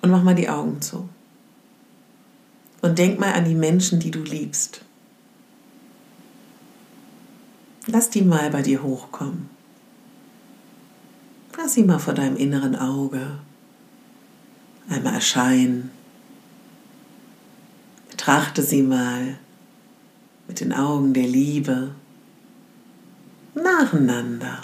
und 0.01 0.09
mach 0.09 0.23
mal 0.23 0.35
die 0.35 0.49
Augen 0.49 0.81
zu. 0.81 1.07
Und 2.81 2.97
denk 2.97 3.19
mal 3.19 3.33
an 3.33 3.45
die 3.45 3.55
Menschen, 3.55 3.99
die 3.99 4.09
du 4.09 4.19
liebst. 4.19 4.81
Lass 7.85 8.09
die 8.09 8.21
mal 8.21 8.49
bei 8.49 8.61
dir 8.61 8.81
hochkommen. 8.81 9.58
Lass 11.61 11.73
sie 11.73 11.83
mal 11.83 11.99
vor 11.99 12.13
deinem 12.13 12.37
inneren 12.37 12.77
Auge 12.77 13.37
einmal 14.87 15.15
erscheinen. 15.15 15.91
Betrachte 18.09 18.63
sie 18.63 18.81
mal 18.81 19.37
mit 20.47 20.61
den 20.61 20.71
Augen 20.71 21.13
der 21.13 21.27
Liebe 21.27 21.93
nacheinander. 23.55 24.61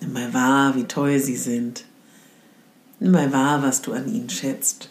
Nimm 0.00 0.12
mal 0.12 0.32
wahr, 0.32 0.76
wie 0.76 0.84
toll 0.84 1.18
sie 1.18 1.36
sind. 1.36 1.84
Nimm 3.00 3.10
mal 3.10 3.32
wahr, 3.32 3.64
was 3.64 3.82
du 3.82 3.94
an 3.94 4.06
ihnen 4.06 4.30
schätzt. 4.30 4.90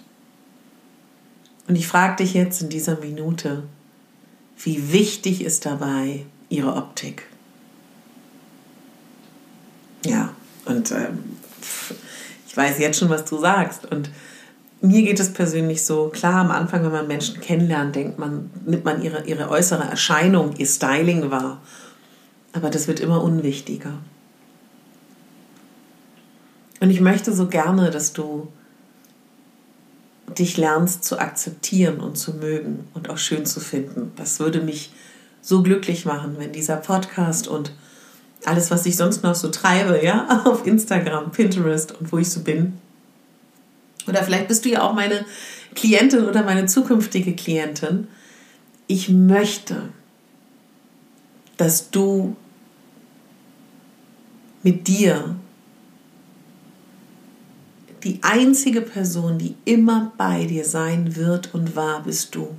Und 1.70 1.78
ich 1.78 1.88
frage 1.88 2.18
dich 2.18 2.34
jetzt 2.34 2.62
in 2.62 2.68
dieser 2.68 3.00
Minute, 3.00 3.64
wie 4.58 4.92
wichtig 4.92 5.46
ist 5.46 5.66
dabei 5.66 6.26
ihre 6.50 6.76
Optik? 6.76 7.31
Ja, 10.06 10.34
und 10.66 10.92
ähm, 10.92 11.20
ich 12.48 12.58
weiß 12.58 12.80
jetzt 12.80 13.00
schon, 13.00 13.10
was 13.10 13.26
du 13.26 13.38
sagst. 13.40 13.86
Und 13.92 14.10
mir 14.82 15.04
geht 15.04 15.20
es 15.20 15.32
persönlich 15.32 15.84
so, 15.84 16.10
klar, 16.10 16.36
am 16.36 16.52
Anfang, 16.52 16.84
wenn 16.84 16.92
man 16.92 17.08
Menschen 17.08 17.40
kennenlernt, 17.40 17.96
denkt 17.96 18.18
man, 18.18 18.50
nimmt 18.66 18.84
man 18.84 19.02
ihre, 19.02 19.26
ihre 19.26 19.50
äußere 19.50 19.84
Erscheinung, 19.84 20.56
ihr 20.58 20.66
Styling 20.66 21.30
wahr. 21.32 21.62
Aber 22.54 22.70
das 22.70 22.88
wird 22.88 23.00
immer 23.00 23.24
unwichtiger. 23.24 23.94
Und 26.80 26.90
ich 26.90 27.00
möchte 27.00 27.32
so 27.32 27.48
gerne, 27.48 27.92
dass 27.92 28.12
du 28.12 28.52
dich 30.38 30.58
lernst 30.58 31.04
zu 31.04 31.20
akzeptieren 31.20 32.00
und 32.00 32.18
zu 32.18 32.34
mögen 32.34 32.88
und 32.94 33.10
auch 33.10 33.18
schön 33.18 33.46
zu 33.46 33.60
finden. 33.60 34.12
Das 34.16 34.40
würde 34.40 34.62
mich 34.62 34.92
so 35.42 35.62
glücklich 35.62 36.06
machen, 36.06 36.36
wenn 36.38 36.52
dieser 36.52 36.78
Podcast 36.78 37.48
und 37.48 37.72
alles, 38.46 38.72
was 38.72 38.86
ich 38.86 38.96
sonst 38.96 39.24
noch 39.24 39.36
so 39.36 39.50
treibe, 39.50 40.04
ja, 40.04 40.42
auf 40.46 40.66
Instagram, 40.66 41.32
Pinterest 41.32 42.00
und 42.00 42.12
wo 42.12 42.18
ich 42.18 42.30
so 42.30 42.42
bin. 42.42 42.74
Oder 44.08 44.24
vielleicht 44.24 44.48
bist 44.48 44.66
du 44.66 44.70
ja 44.70 44.82
auch 44.82 44.94
meine 44.94 45.26
Klientin 45.76 46.26
oder 46.26 46.44
meine 46.44 46.66
zukünftige 46.66 47.36
Klientin. 47.36 48.08
Ich 48.88 49.10
möchte, 49.10 49.90
dass 51.58 51.92
du 51.92 52.36
mit 54.64 54.88
dir 54.88 55.36
die 58.04 58.20
einzige 58.24 58.82
Person, 58.82 59.38
die 59.38 59.56
immer 59.66 60.12
bei 60.18 60.46
dir 60.46 60.66
sein 60.66 61.16
wird 61.16 61.54
und 61.54 61.76
war, 61.76 62.04
bist 62.04 62.34
du. 62.34 62.56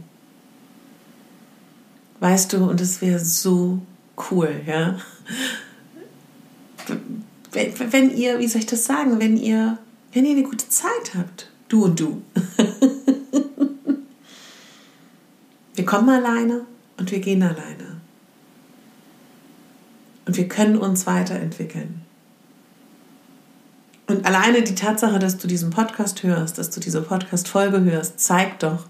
Weißt 2.21 2.53
du, 2.53 2.65
und 2.71 2.81
es 2.81 3.01
wäre 3.01 3.19
so 3.19 3.83
cool, 4.31 4.61
ja. 4.67 4.99
Wenn, 7.53 7.93
wenn 7.93 8.17
ihr, 8.17 8.39
wie 8.39 8.49
soll 8.49 8.61
ich 8.61 8.67
das 8.67 8.85
sagen, 8.85 9.21
wenn 9.21 9.37
ihr, 9.37 9.79
wenn 10.13 10.25
ihr 10.25 10.33
eine 10.33 10.43
gute 10.43 10.69
Zeit 10.69 11.15
habt, 11.17 11.51
du 11.69 11.85
und 11.85 12.01
du. 12.01 12.23
wir 15.75 15.85
kommen 15.85 16.09
alleine 16.09 16.67
und 16.97 17.11
wir 17.13 17.21
gehen 17.21 17.43
alleine. 17.43 18.01
Und 20.25 20.37
wir 20.37 20.49
können 20.49 20.79
uns 20.79 21.07
weiterentwickeln. 21.07 22.03
Und 24.07 24.27
alleine 24.27 24.63
die 24.63 24.75
Tatsache, 24.75 25.19
dass 25.19 25.39
du 25.39 25.47
diesen 25.47 25.71
Podcast 25.71 26.23
hörst, 26.23 26.59
dass 26.59 26.71
du 26.71 26.81
diese 26.81 27.03
Podcast-Folge 27.03 27.83
hörst, 27.83 28.21
zeigt 28.21 28.63
doch, 28.63 28.87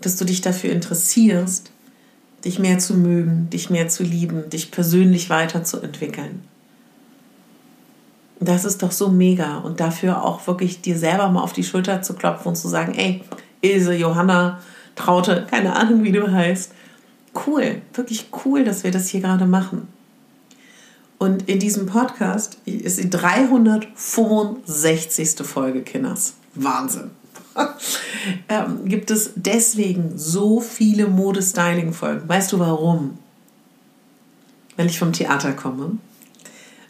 dass 0.00 0.16
du 0.16 0.24
dich 0.24 0.40
dafür 0.40 0.70
interessierst, 0.70 1.70
dich 2.44 2.58
mehr 2.58 2.78
zu 2.78 2.94
mögen, 2.94 3.50
dich 3.50 3.70
mehr 3.70 3.88
zu 3.88 4.02
lieben, 4.02 4.48
dich 4.50 4.70
persönlich 4.70 5.28
weiterzuentwickeln. 5.28 6.42
Das 8.40 8.64
ist 8.64 8.82
doch 8.82 8.92
so 8.92 9.08
mega. 9.08 9.58
Und 9.58 9.80
dafür 9.80 10.24
auch 10.24 10.46
wirklich 10.46 10.80
dir 10.80 10.96
selber 10.96 11.28
mal 11.28 11.42
auf 11.42 11.52
die 11.52 11.64
Schulter 11.64 12.02
zu 12.02 12.14
klopfen 12.14 12.48
und 12.48 12.56
zu 12.56 12.68
sagen, 12.68 12.94
ey, 12.94 13.22
Ilse, 13.60 13.94
Johanna, 13.94 14.60
Traute, 14.94 15.46
keine 15.50 15.74
Ahnung, 15.74 16.04
wie 16.04 16.12
du 16.12 16.30
heißt. 16.30 16.72
Cool, 17.46 17.82
wirklich 17.94 18.28
cool, 18.44 18.64
dass 18.64 18.84
wir 18.84 18.90
das 18.90 19.08
hier 19.08 19.20
gerade 19.20 19.46
machen. 19.46 19.88
Und 21.18 21.48
in 21.48 21.58
diesem 21.58 21.86
Podcast 21.86 22.58
ist 22.64 23.02
die 23.02 23.10
365. 23.10 25.36
Folge, 25.42 25.82
Kinders. 25.82 26.34
Wahnsinn. 26.54 27.10
ähm, 28.48 28.84
gibt 28.84 29.10
es 29.10 29.32
deswegen 29.34 30.16
so 30.16 30.60
viele 30.60 31.08
Modestyling-Folgen. 31.08 32.28
Weißt 32.28 32.52
du 32.52 32.60
warum? 32.60 33.18
Weil 34.76 34.86
ich 34.86 35.00
vom 35.00 35.12
Theater 35.12 35.52
komme, 35.52 35.98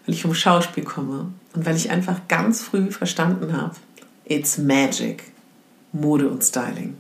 weil 0.09 0.15
ich 0.15 0.23
vom 0.23 0.33
Schauspiel 0.33 0.85
komme 0.85 1.31
und 1.53 1.67
weil 1.67 1.77
ich 1.77 1.91
einfach 1.91 2.29
ganz 2.29 2.63
früh 2.63 2.91
verstanden 2.91 3.55
habe, 3.55 3.77
it's 4.25 4.57
magic, 4.57 5.33
Mode 5.93 6.31
und 6.31 6.43
Styling. 6.43 6.97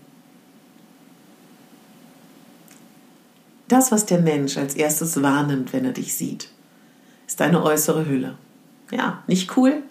Das, 3.66 3.90
was 3.90 4.04
der 4.04 4.20
Mensch 4.20 4.58
als 4.58 4.74
erstes 4.74 5.22
wahrnimmt, 5.22 5.72
wenn 5.72 5.86
er 5.86 5.92
dich 5.92 6.14
sieht, 6.14 6.50
ist 7.26 7.40
deine 7.40 7.62
äußere 7.62 8.04
Hülle. 8.04 8.36
Ja, 8.90 9.22
nicht 9.26 9.56
cool, 9.56 9.82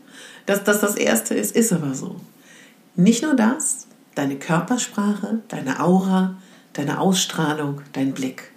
dass 0.46 0.64
das 0.64 0.82
das 0.82 0.94
Erste 0.94 1.34
ist, 1.34 1.56
ist 1.56 1.74
aber 1.74 1.96
so. 1.96 2.22
Nicht 2.96 3.24
nur 3.24 3.36
das, 3.36 3.88
deine 4.14 4.38
Körpersprache, 4.38 5.40
deine 5.48 5.80
Aura, 5.80 6.36
deine 6.74 7.00
Ausstrahlung, 7.00 7.82
dein 7.94 8.14
Blick. 8.14 8.52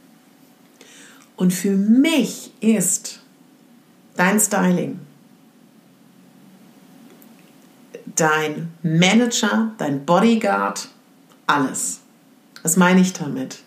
Und 1.36 1.54
für 1.54 1.74
mich 1.74 2.52
ist 2.60 3.20
dein 4.20 4.38
Styling, 4.38 5.00
dein 8.16 8.70
Manager, 8.82 9.72
dein 9.78 10.04
Bodyguard, 10.04 10.88
alles. 11.46 12.00
Was 12.62 12.76
meine 12.76 13.00
ich 13.00 13.14
damit? 13.14 13.60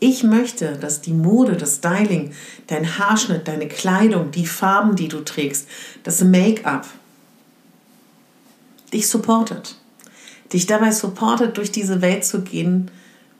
Ich 0.00 0.24
möchte, 0.24 0.72
dass 0.72 1.02
die 1.02 1.12
Mode, 1.12 1.56
das 1.56 1.76
Styling, 1.76 2.32
dein 2.66 2.98
Haarschnitt, 2.98 3.46
deine 3.46 3.68
Kleidung, 3.68 4.32
die 4.32 4.46
Farben, 4.46 4.96
die 4.96 5.06
du 5.06 5.20
trägst, 5.20 5.68
das 6.02 6.20
Make-up 6.24 6.88
dich 8.92 9.08
supportet. 9.08 9.76
Dich 10.52 10.66
dabei 10.66 10.90
supportet, 10.90 11.56
durch 11.58 11.70
diese 11.70 12.02
Welt 12.02 12.24
zu 12.24 12.42
gehen 12.42 12.90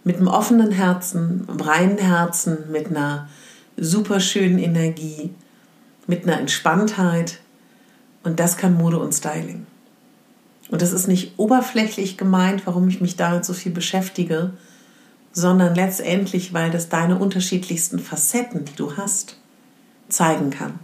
mit 0.05 0.19
einem 0.19 0.29
offenen 0.29 0.71
Herzen, 0.71 1.45
einem 1.49 1.61
reinen 1.61 1.99
Herzen, 1.99 2.71
mit 2.71 2.87
einer 2.87 3.29
super 3.77 4.21
schönen 4.21 4.61
Energie, 4.61 5.35
mit 6.07 6.25
einer 6.25 6.39
Entspanntheit. 6.39 7.41
Und 8.23 8.41
das 8.41 8.57
kann 8.57 8.75
Mode 8.75 8.99
und 8.99 9.13
Styling. 9.13 9.67
Und 10.71 10.83
das 10.83 10.93
ist 10.93 11.09
nicht 11.09 11.35
oberflächlich 11.37 12.17
gemeint, 12.17 12.67
warum 12.67 12.89
ich 12.89 13.01
mich 13.01 13.17
damit 13.17 13.45
so 13.45 13.53
viel 13.53 13.73
beschäftige, 13.73 14.53
sondern 15.33 15.75
letztendlich, 15.75 16.53
weil 16.53 16.71
das 16.71 16.89
deine 16.89 17.19
unterschiedlichsten 17.19 17.99
Facetten, 17.99 18.65
die 18.65 18.77
du 18.77 18.97
hast, 18.97 19.37
zeigen 20.09 20.51
kann. 20.51 20.79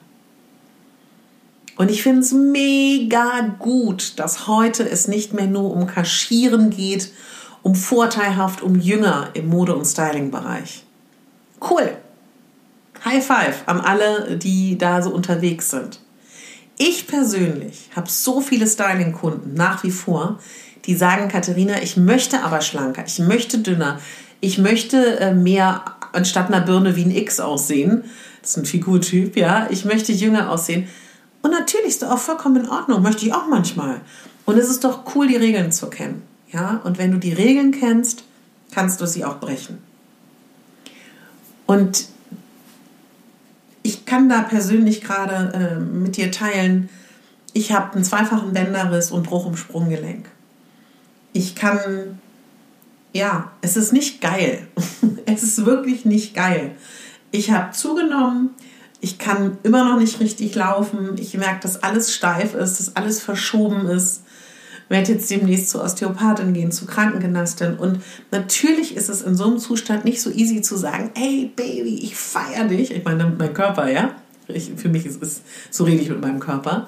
Und 1.76 1.90
ich 1.90 2.02
finde 2.02 2.20
es 2.20 2.32
mega 2.32 3.54
gut, 3.58 4.18
dass 4.18 4.46
heute 4.46 4.88
es 4.88 5.08
nicht 5.08 5.34
mehr 5.34 5.46
nur 5.46 5.72
um 5.72 5.86
Kaschieren 5.86 6.70
geht, 6.70 7.12
um 7.62 7.74
vorteilhaft, 7.74 8.62
um 8.62 8.80
Jünger 8.80 9.30
im 9.34 9.48
Mode- 9.48 9.76
und 9.76 9.84
Styling-Bereich. 9.84 10.84
Cool. 11.60 11.96
High 13.06 13.24
Five 13.24 13.62
an 13.66 13.80
alle, 13.80 14.36
die 14.36 14.76
da 14.76 15.00
so 15.00 15.10
unterwegs 15.10 15.70
sind. 15.70 16.00
Ich 16.76 17.06
persönlich 17.06 17.88
habe 17.94 18.10
so 18.10 18.40
viele 18.40 18.66
Styling-Kunden 18.66 19.54
nach 19.54 19.82
wie 19.84 19.90
vor, 19.90 20.40
die 20.84 20.94
sagen, 20.94 21.28
Katharina, 21.28 21.82
ich 21.82 21.96
möchte 21.96 22.42
aber 22.42 22.60
schlanker, 22.60 23.04
ich 23.06 23.18
möchte 23.18 23.58
dünner, 23.58 23.98
ich 24.40 24.58
möchte 24.58 25.18
äh, 25.20 25.34
mehr 25.34 25.84
anstatt 26.12 26.48
einer 26.48 26.64
Birne 26.64 26.96
wie 26.96 27.04
ein 27.04 27.10
X 27.10 27.40
aussehen. 27.40 28.04
Das 28.42 28.50
ist 28.50 28.56
ein 28.58 28.66
Figurtyp, 28.66 29.36
ja. 29.36 29.68
Ich 29.70 29.84
möchte 29.84 30.12
jünger 30.12 30.50
aussehen. 30.50 30.88
Und 31.42 31.52
natürlich 31.52 31.88
ist 31.88 32.02
das 32.02 32.10
auch 32.10 32.18
vollkommen 32.18 32.64
in 32.64 32.68
Ordnung, 32.68 33.02
möchte 33.02 33.24
ich 33.24 33.32
auch 33.32 33.46
manchmal. 33.48 34.00
Und 34.44 34.58
es 34.58 34.68
ist 34.68 34.84
doch 34.84 35.14
cool, 35.14 35.28
die 35.28 35.36
Regeln 35.36 35.72
zu 35.72 35.88
kennen. 35.88 36.22
Ja? 36.52 36.80
Und 36.84 36.98
wenn 36.98 37.12
du 37.12 37.18
die 37.18 37.32
Regeln 37.32 37.72
kennst, 37.72 38.24
kannst 38.72 39.00
du 39.00 39.06
sie 39.06 39.24
auch 39.24 39.38
brechen. 39.38 39.78
Und 41.66 42.06
ich 43.86 44.04
kann 44.04 44.28
da 44.28 44.42
persönlich 44.42 45.00
gerade 45.00 45.52
äh, 45.54 45.78
mit 45.78 46.16
dir 46.16 46.32
teilen, 46.32 46.88
ich 47.52 47.70
habe 47.70 47.94
einen 47.94 48.02
zweifachen 48.02 48.52
Bänderriss 48.52 49.12
und 49.12 49.22
Bruch 49.22 49.46
im 49.46 49.56
Sprunggelenk. 49.56 50.26
Ich 51.32 51.54
kann, 51.54 52.18
ja, 53.12 53.52
es 53.60 53.76
ist 53.76 53.92
nicht 53.92 54.20
geil. 54.20 54.66
es 55.26 55.44
ist 55.44 55.64
wirklich 55.64 56.04
nicht 56.04 56.34
geil. 56.34 56.72
Ich 57.30 57.52
habe 57.52 57.70
zugenommen, 57.70 58.50
ich 59.00 59.18
kann 59.18 59.56
immer 59.62 59.84
noch 59.84 60.00
nicht 60.00 60.18
richtig 60.18 60.56
laufen. 60.56 61.16
Ich 61.16 61.34
merke, 61.34 61.60
dass 61.60 61.84
alles 61.84 62.12
steif 62.12 62.54
ist, 62.54 62.80
dass 62.80 62.96
alles 62.96 63.22
verschoben 63.22 63.86
ist. 63.86 64.24
Ich 64.86 64.90
werde 64.90 65.12
jetzt 65.14 65.28
demnächst 65.30 65.70
zur 65.70 65.82
Osteopathin 65.82 66.54
gehen, 66.54 66.70
zur 66.70 66.86
Krankengymnastin. 66.86 67.74
Und 67.74 68.00
natürlich 68.30 68.94
ist 68.94 69.08
es 69.08 69.20
in 69.20 69.34
so 69.34 69.44
einem 69.44 69.58
Zustand 69.58 70.04
nicht 70.04 70.22
so 70.22 70.30
easy 70.30 70.62
zu 70.62 70.76
sagen, 70.76 71.10
hey 71.14 71.50
Baby, 71.56 71.98
ich 72.04 72.14
feiere 72.16 72.68
dich. 72.68 72.92
Ich 72.92 73.04
meine, 73.04 73.34
mein 73.36 73.52
Körper, 73.52 73.90
ja. 73.90 74.14
Ich, 74.46 74.70
für 74.76 74.88
mich 74.88 75.04
ist 75.04 75.20
es, 75.20 75.42
so 75.70 75.82
rede 75.82 76.00
ich 76.00 76.08
mit 76.08 76.20
meinem 76.20 76.38
Körper. 76.38 76.86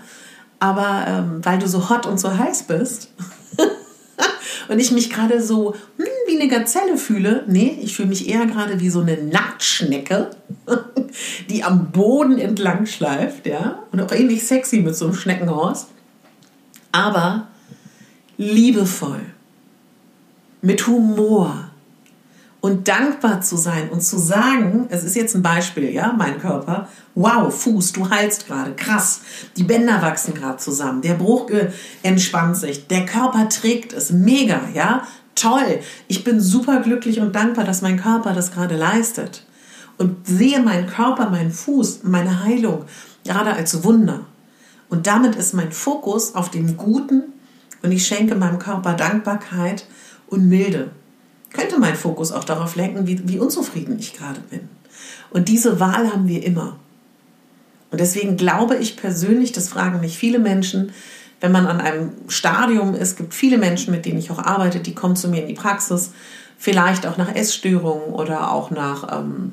Aber 0.61 1.07
ähm, 1.09 1.45
weil 1.45 1.59
du 1.59 1.67
so 1.67 1.90
hot 1.90 2.07
und 2.07 2.21
so 2.21 2.37
heiß 2.37 2.64
bist 2.64 3.12
und 4.69 4.78
ich 4.78 4.93
mich 4.93 5.11
gerade 5.11 5.43
so 5.43 5.75
hm, 5.97 6.07
wie 6.28 6.40
eine 6.40 6.49
Gazelle 6.49 6.97
fühle, 6.99 7.45
nee, 7.49 7.78
ich 7.83 7.97
fühle 7.97 8.09
mich 8.09 8.28
eher 8.28 8.47
gerade 8.47 8.78
wie 8.78 8.90
so 8.90 9.00
eine 9.00 9.17
Nacktschnecke, 9.17 10.31
die 11.50 11.64
am 11.64 11.90
Boden 11.90 12.38
entlang 12.38 12.87
schleift, 12.87 13.47
ja, 13.47 13.83
und 13.90 14.00
auch 14.00 14.12
ähnlich 14.12 14.47
sexy 14.47 14.81
mit 14.81 14.95
so 14.95 15.07
einem 15.07 15.14
Schneckenhaus, 15.14 15.88
aber 16.92 17.49
liebevoll, 18.38 19.20
mit 20.62 20.87
Humor, 20.87 21.68
und 22.61 22.88
dankbar 22.88 23.40
zu 23.40 23.57
sein 23.57 23.88
und 23.88 24.03
zu 24.03 24.18
sagen, 24.18 24.87
es 24.90 25.05
ist 25.05 25.14
jetzt 25.14 25.35
ein 25.37 25.42
Beispiel, 25.42 25.90
ja, 25.90 26.12
mein 26.16 26.40
Körper, 26.40 26.88
wow, 27.14 27.55
Fuß, 27.55 27.92
du 27.92 28.11
heilst 28.11 28.46
gerade, 28.46 28.72
krass, 28.74 29.20
die 29.57 29.62
Bänder 29.62 30.03
wachsen 30.03 30.35
gerade 30.35 30.59
zusammen, 30.59 31.03
der 31.03 31.14
Bruch 31.14 31.51
entspannt 32.03 32.57
sich, 32.57 32.88
der 32.88 33.07
Körper 33.07 33.48
trägt 33.48 33.92
es, 33.92 34.11
mega, 34.11 34.61
ja, 34.74 35.07
toll, 35.37 35.81
ich 36.09 36.24
bin 36.24 36.40
super 36.40 36.81
glücklich 36.81 37.20
und 37.20 37.37
dankbar, 37.37 37.64
dass 37.64 37.83
mein 37.83 38.01
Körper 38.01 38.33
das 38.33 38.51
gerade 38.51 38.77
leistet 38.77 39.44
und 39.96 40.27
sehe 40.27 40.61
meinen 40.61 40.88
Körper, 40.88 41.31
meinen 41.31 41.53
Fuß, 41.53 42.01
meine 42.03 42.42
Heilung 42.42 42.87
gerade 43.24 43.53
als 43.53 43.85
Wunder. 43.85 44.20
Und 44.88 45.07
damit 45.07 45.37
ist 45.37 45.55
mein 45.55 45.70
Fokus 45.70 46.35
auf 46.35 46.51
dem 46.51 46.77
Guten 46.77 47.24
und 47.83 47.93
ich 47.93 48.07
schenke 48.07 48.35
meinem 48.35 48.59
Körper 48.59 48.95
Dankbarkeit 48.95 49.87
und 50.27 50.49
Milde 50.49 50.91
könnte 51.53 51.79
mein 51.79 51.97
Fokus 51.97 52.33
auch 52.33 52.45
darauf 52.45 52.77
lenken, 52.77 53.07
wie, 53.07 53.29
wie 53.29 53.38
unzufrieden 53.38 53.99
ich 53.99 54.14
gerade 54.14 54.41
bin. 54.41 54.69
Und 55.31 55.49
diese 55.49 55.81
Wahl 55.81 56.12
haben 56.12 56.29
wir 56.29 56.45
immer. 56.45 56.79
Und 57.91 58.01
deswegen 58.01 58.37
glaube 58.37 58.77
ich 58.77 58.97
persönlich, 58.97 59.53
das 59.53 59.69
fragen 59.69 60.01
mich 60.01 60.19
viele 60.19 60.38
Menschen, 60.38 60.93
wenn 61.41 61.53
man 61.53 61.67
an 61.67 61.81
einem 61.81 62.12
Stadium 62.29 62.95
ist, 62.95 63.17
gibt 63.17 63.33
viele 63.33 63.59
Menschen, 63.59 63.93
mit 63.93 64.05
denen 64.05 64.19
ich 64.19 64.31
auch 64.31 64.41
arbeite, 64.41 64.81
die 64.81 64.95
kommen 64.95 65.17
zu 65.17 65.29
mir 65.29 65.43
in 65.43 65.49
die 65.49 65.55
Praxis, 65.55 66.11
vielleicht 66.59 67.07
auch 67.07 67.17
nach 67.17 67.35
Essstörungen 67.35 68.12
oder 68.12 68.51
auch 68.51 68.71
nach 68.71 69.21
ähm, 69.21 69.53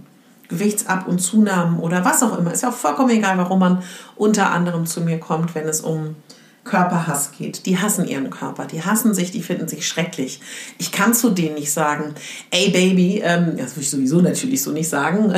Gewichtsab- 0.50 1.08
und 1.08 1.20
Zunahmen 1.20 1.80
oder 1.80 2.04
was 2.04 2.24
auch 2.24 2.38
immer. 2.38 2.52
Ist 2.52 2.64
ja 2.64 2.70
auch 2.70 2.76
vollkommen 2.76 3.12
egal, 3.12 3.38
warum 3.38 3.60
man 3.60 3.84
unter 4.16 4.52
anderem 4.52 4.86
zu 4.88 5.02
mir 5.02 5.20
kommt, 5.20 5.54
wenn 5.54 5.68
es 5.68 5.82
um 5.82 6.16
Körperhass 6.66 7.32
geht. 7.38 7.66
Die 7.68 7.78
hassen 7.78 8.06
ihren 8.06 8.30
Körper, 8.30 8.66
die 8.66 8.84
hassen 8.84 9.14
sich, 9.14 9.32
die 9.32 9.44
finden 9.44 9.68
sich 9.68 9.88
schrecklich. 9.88 10.42
Ich 10.78 10.92
kann 10.92 11.14
zu 11.14 11.30
denen 11.30 11.56
nicht 11.56 11.72
sagen, 11.72 12.16
ey 12.52 12.72
Baby, 12.72 13.22
ähm, 13.24 13.56
das 13.58 13.72
würde 13.72 13.82
ich 13.82 13.90
sowieso 13.92 14.20
natürlich 14.20 14.62
so 14.62 14.72
nicht 14.72 14.90
sagen, 14.90 15.32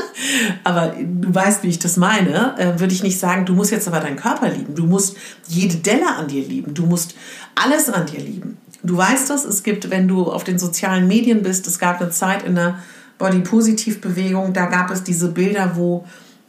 aber 0.64 0.94
du 0.98 1.34
weißt, 1.34 1.62
wie 1.62 1.68
ich 1.68 1.78
das 1.78 1.96
meine, 1.96 2.56
äh, 2.58 2.78
würde 2.78 2.92
ich 2.92 3.02
nicht 3.02 3.18
sagen, 3.18 3.46
du 3.46 3.54
musst 3.54 3.70
jetzt 3.70 3.88
aber 3.88 4.00
deinen 4.00 4.16
Körper 4.16 4.50
lieben, 4.50 4.74
du 4.74 4.86
musst 4.86 5.16
jede 5.48 5.76
Delle 5.76 6.14
an 6.14 6.28
dir 6.28 6.46
lieben, 6.46 6.74
du 6.74 6.84
musst 6.84 7.14
alles 7.54 7.88
an 7.88 8.06
dir 8.06 8.20
lieben. 8.20 8.58
Du 8.82 8.96
weißt 8.96 9.28
das, 9.30 9.44
es 9.44 9.62
gibt, 9.62 9.90
wenn 9.90 10.06
du 10.06 10.30
auf 10.30 10.44
den 10.44 10.58
sozialen 10.58 11.08
Medien 11.08 11.42
bist, 11.42 11.66
es 11.66 11.78
gab 11.78 12.00
eine 12.00 12.10
Zeit 12.10 12.44
in 12.44 12.54
der 12.54 12.78
Body-Positiv-Bewegung, 13.18 14.52
da 14.52 14.66
gab 14.66 14.90
es 14.90 15.02
diese 15.02 15.28
Bilder, 15.28 15.72
wo 15.74 16.04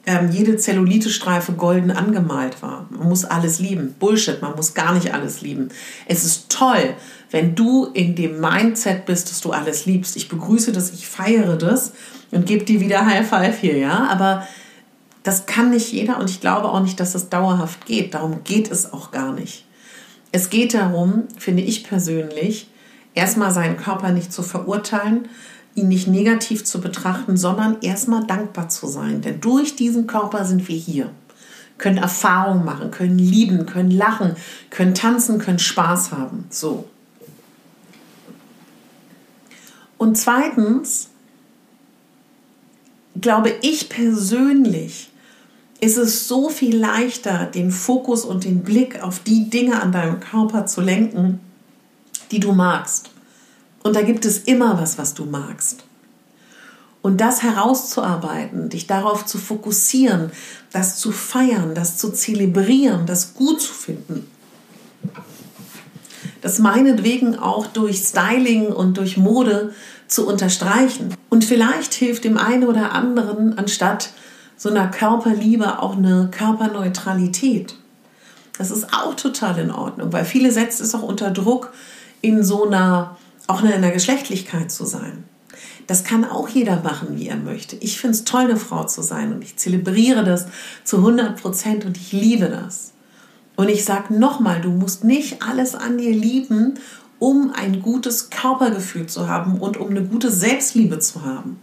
ähm, 0.05 0.31
jede 0.31 0.57
Zellulite-Streife 0.57 1.53
golden 1.53 1.91
angemalt 1.91 2.61
war. 2.61 2.87
Man 2.89 3.09
muss 3.09 3.25
alles 3.25 3.59
lieben. 3.59 3.95
Bullshit, 3.99 4.41
man 4.41 4.55
muss 4.55 4.73
gar 4.73 4.93
nicht 4.93 5.13
alles 5.13 5.41
lieben. 5.41 5.69
Es 6.05 6.23
ist 6.23 6.49
toll, 6.49 6.95
wenn 7.31 7.55
du 7.55 7.85
in 7.93 8.15
dem 8.15 8.39
Mindset 8.39 9.05
bist, 9.05 9.29
dass 9.29 9.41
du 9.41 9.51
alles 9.51 9.85
liebst. 9.85 10.15
Ich 10.15 10.29
begrüße 10.29 10.71
das, 10.71 10.91
ich 10.91 11.07
feiere 11.07 11.57
das 11.57 11.93
und 12.31 12.45
gebe 12.45 12.65
dir 12.65 12.79
wieder 12.79 13.05
High 13.05 13.27
Five 13.27 13.59
hier, 13.59 13.77
ja. 13.77 14.07
Aber 14.09 14.47
das 15.23 15.45
kann 15.45 15.71
nicht 15.71 15.91
jeder 15.91 16.17
und 16.19 16.29
ich 16.29 16.41
glaube 16.41 16.69
auch 16.69 16.81
nicht, 16.81 16.99
dass 16.99 17.13
das 17.13 17.29
dauerhaft 17.29 17.85
geht. 17.85 18.13
Darum 18.13 18.43
geht 18.43 18.71
es 18.71 18.91
auch 18.91 19.11
gar 19.11 19.33
nicht. 19.33 19.65
Es 20.31 20.49
geht 20.49 20.73
darum, 20.73 21.23
finde 21.37 21.63
ich 21.63 21.83
persönlich, 21.83 22.69
erstmal 23.15 23.51
seinen 23.51 23.77
Körper 23.77 24.11
nicht 24.11 24.31
zu 24.31 24.43
verurteilen, 24.43 25.27
ihn 25.75 25.87
nicht 25.87 26.07
negativ 26.07 26.65
zu 26.65 26.81
betrachten, 26.81 27.37
sondern 27.37 27.77
erstmal 27.81 28.25
dankbar 28.25 28.69
zu 28.69 28.87
sein. 28.87 29.21
Denn 29.21 29.39
durch 29.41 29.75
diesen 29.75 30.07
Körper 30.07 30.45
sind 30.45 30.67
wir 30.67 30.77
hier. 30.77 31.09
Können 31.77 31.97
Erfahrungen 31.97 32.65
machen, 32.65 32.91
können 32.91 33.17
lieben, 33.17 33.65
können 33.65 33.91
lachen, 33.91 34.35
können 34.69 34.93
tanzen, 34.93 35.39
können 35.39 35.59
Spaß 35.59 36.11
haben. 36.11 36.45
So. 36.49 36.85
Und 39.97 40.17
zweitens, 40.17 41.09
glaube 43.19 43.53
ich 43.61 43.89
persönlich, 43.89 45.09
ist 45.81 45.97
es 45.97 46.27
so 46.27 46.49
viel 46.49 46.75
leichter, 46.75 47.45
den 47.45 47.71
Fokus 47.71 48.25
und 48.25 48.43
den 48.43 48.63
Blick 48.63 49.01
auf 49.01 49.19
die 49.19 49.49
Dinge 49.49 49.81
an 49.81 49.91
deinem 49.91 50.19
Körper 50.19 50.65
zu 50.65 50.81
lenken, 50.81 51.39
die 52.31 52.39
du 52.39 52.51
magst. 52.51 53.11
Und 53.83 53.95
da 53.95 54.01
gibt 54.01 54.25
es 54.25 54.39
immer 54.39 54.79
was, 54.79 54.97
was 54.97 55.13
du 55.13 55.25
magst. 55.25 55.83
Und 57.01 57.21
das 57.21 57.43
herauszuarbeiten, 57.43 58.69
dich 58.69 58.87
darauf 58.87 59.25
zu 59.25 59.37
fokussieren, 59.37 60.31
das 60.71 60.97
zu 60.97 61.11
feiern, 61.11 61.73
das 61.73 61.97
zu 61.97 62.11
zelebrieren, 62.11 63.05
das 63.05 63.33
gut 63.33 63.61
zu 63.61 63.73
finden. 63.73 64.29
Das 66.41 66.59
meinetwegen 66.59 67.37
auch 67.37 67.67
durch 67.67 67.97
Styling 67.97 68.67
und 68.67 68.97
durch 68.97 69.17
Mode 69.17 69.73
zu 70.07 70.27
unterstreichen. 70.27 71.15
Und 71.29 71.45
vielleicht 71.45 71.93
hilft 71.93 72.23
dem 72.25 72.37
einen 72.37 72.65
oder 72.65 72.93
anderen 72.93 73.57
anstatt 73.57 74.11
so 74.57 74.69
einer 74.69 74.87
Körperliebe 74.87 75.79
auch 75.81 75.95
eine 75.95 76.29
Körperneutralität. 76.31 77.75
Das 78.57 78.71
ist 78.71 78.93
auch 78.93 79.15
total 79.15 79.57
in 79.57 79.71
Ordnung, 79.71 80.11
weil 80.11 80.25
viele 80.25 80.51
setzt 80.51 80.81
es 80.81 80.93
auch 80.93 81.03
unter 81.03 81.31
Druck, 81.31 81.71
in 82.21 82.43
so 82.43 82.67
einer 82.67 83.17
auch 83.49 83.63
in 83.63 83.71
einer 83.71 83.91
Geschlechtlichkeit 83.91 84.71
zu 84.71 84.85
sein. 84.85 85.23
Das 85.87 86.03
kann 86.03 86.23
auch 86.23 86.47
jeder 86.47 86.81
machen, 86.81 87.17
wie 87.17 87.27
er 87.27 87.35
möchte. 87.35 87.75
Ich 87.77 87.99
finde 87.99 88.15
es 88.15 88.23
toll, 88.23 88.43
eine 88.43 88.57
Frau 88.57 88.83
zu 88.83 89.01
sein 89.01 89.33
und 89.33 89.43
ich 89.43 89.57
zelebriere 89.57 90.23
das 90.23 90.45
zu 90.83 90.97
100 90.97 91.41
Prozent 91.41 91.83
und 91.83 91.97
ich 91.97 92.11
liebe 92.11 92.47
das. 92.47 92.93
Und 93.55 93.69
ich 93.69 93.83
sage 93.83 94.13
nochmal, 94.13 94.61
du 94.61 94.69
musst 94.69 95.03
nicht 95.03 95.41
alles 95.41 95.73
an 95.73 95.97
dir 95.97 96.11
lieben, 96.11 96.75
um 97.17 97.51
ein 97.53 97.81
gutes 97.81 98.29
Körpergefühl 98.29 99.07
zu 99.07 99.27
haben 99.27 99.59
und 99.59 99.77
um 99.77 99.89
eine 99.89 100.03
gute 100.03 100.31
Selbstliebe 100.31 100.99
zu 100.99 101.25
haben. 101.25 101.59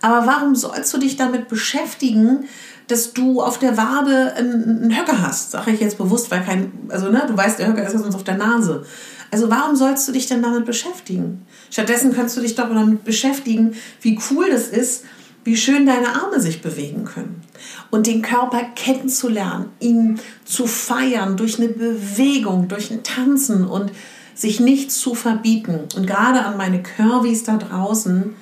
Aber 0.00 0.26
warum 0.26 0.56
sollst 0.56 0.92
du 0.92 0.98
dich 0.98 1.16
damit 1.16 1.46
beschäftigen, 1.46 2.46
dass 2.88 3.12
du 3.12 3.40
auf 3.40 3.60
der 3.60 3.76
Wabe 3.76 4.32
einen 4.36 4.94
Höcker 4.94 5.22
hast? 5.22 5.52
Sage 5.52 5.70
ich 5.70 5.80
jetzt 5.80 5.98
bewusst, 5.98 6.32
weil 6.32 6.42
kein, 6.42 6.72
also 6.88 7.10
ne, 7.10 7.24
du 7.28 7.36
weißt, 7.36 7.60
der 7.60 7.68
Höcker 7.68 7.84
ist 7.84 7.92
sonst 7.92 8.16
auf 8.16 8.24
der 8.24 8.36
Nase. 8.36 8.84
Also 9.32 9.50
warum 9.50 9.74
sollst 9.74 10.06
du 10.06 10.12
dich 10.12 10.26
denn 10.26 10.42
damit 10.42 10.66
beschäftigen? 10.66 11.46
Stattdessen 11.70 12.14
kannst 12.14 12.36
du 12.36 12.42
dich 12.42 12.54
doch 12.54 12.68
damit 12.68 13.02
beschäftigen, 13.02 13.74
wie 14.02 14.20
cool 14.30 14.50
das 14.50 14.68
ist, 14.68 15.04
wie 15.42 15.56
schön 15.56 15.86
deine 15.86 16.14
Arme 16.14 16.38
sich 16.38 16.60
bewegen 16.60 17.06
können. 17.06 17.42
Und 17.90 18.06
den 18.06 18.20
Körper 18.20 18.62
kennenzulernen, 18.76 19.70
ihn 19.80 20.20
zu 20.44 20.66
feiern 20.66 21.38
durch 21.38 21.58
eine 21.58 21.70
Bewegung, 21.70 22.68
durch 22.68 22.90
ein 22.90 23.02
Tanzen 23.02 23.66
und 23.66 23.90
sich 24.34 24.60
nichts 24.60 24.98
zu 25.00 25.14
verbieten. 25.14 25.80
Und 25.96 26.06
gerade 26.06 26.44
an 26.44 26.58
meine 26.58 26.82
Curvys 26.82 27.44
da 27.44 27.56
draußen, 27.56 28.34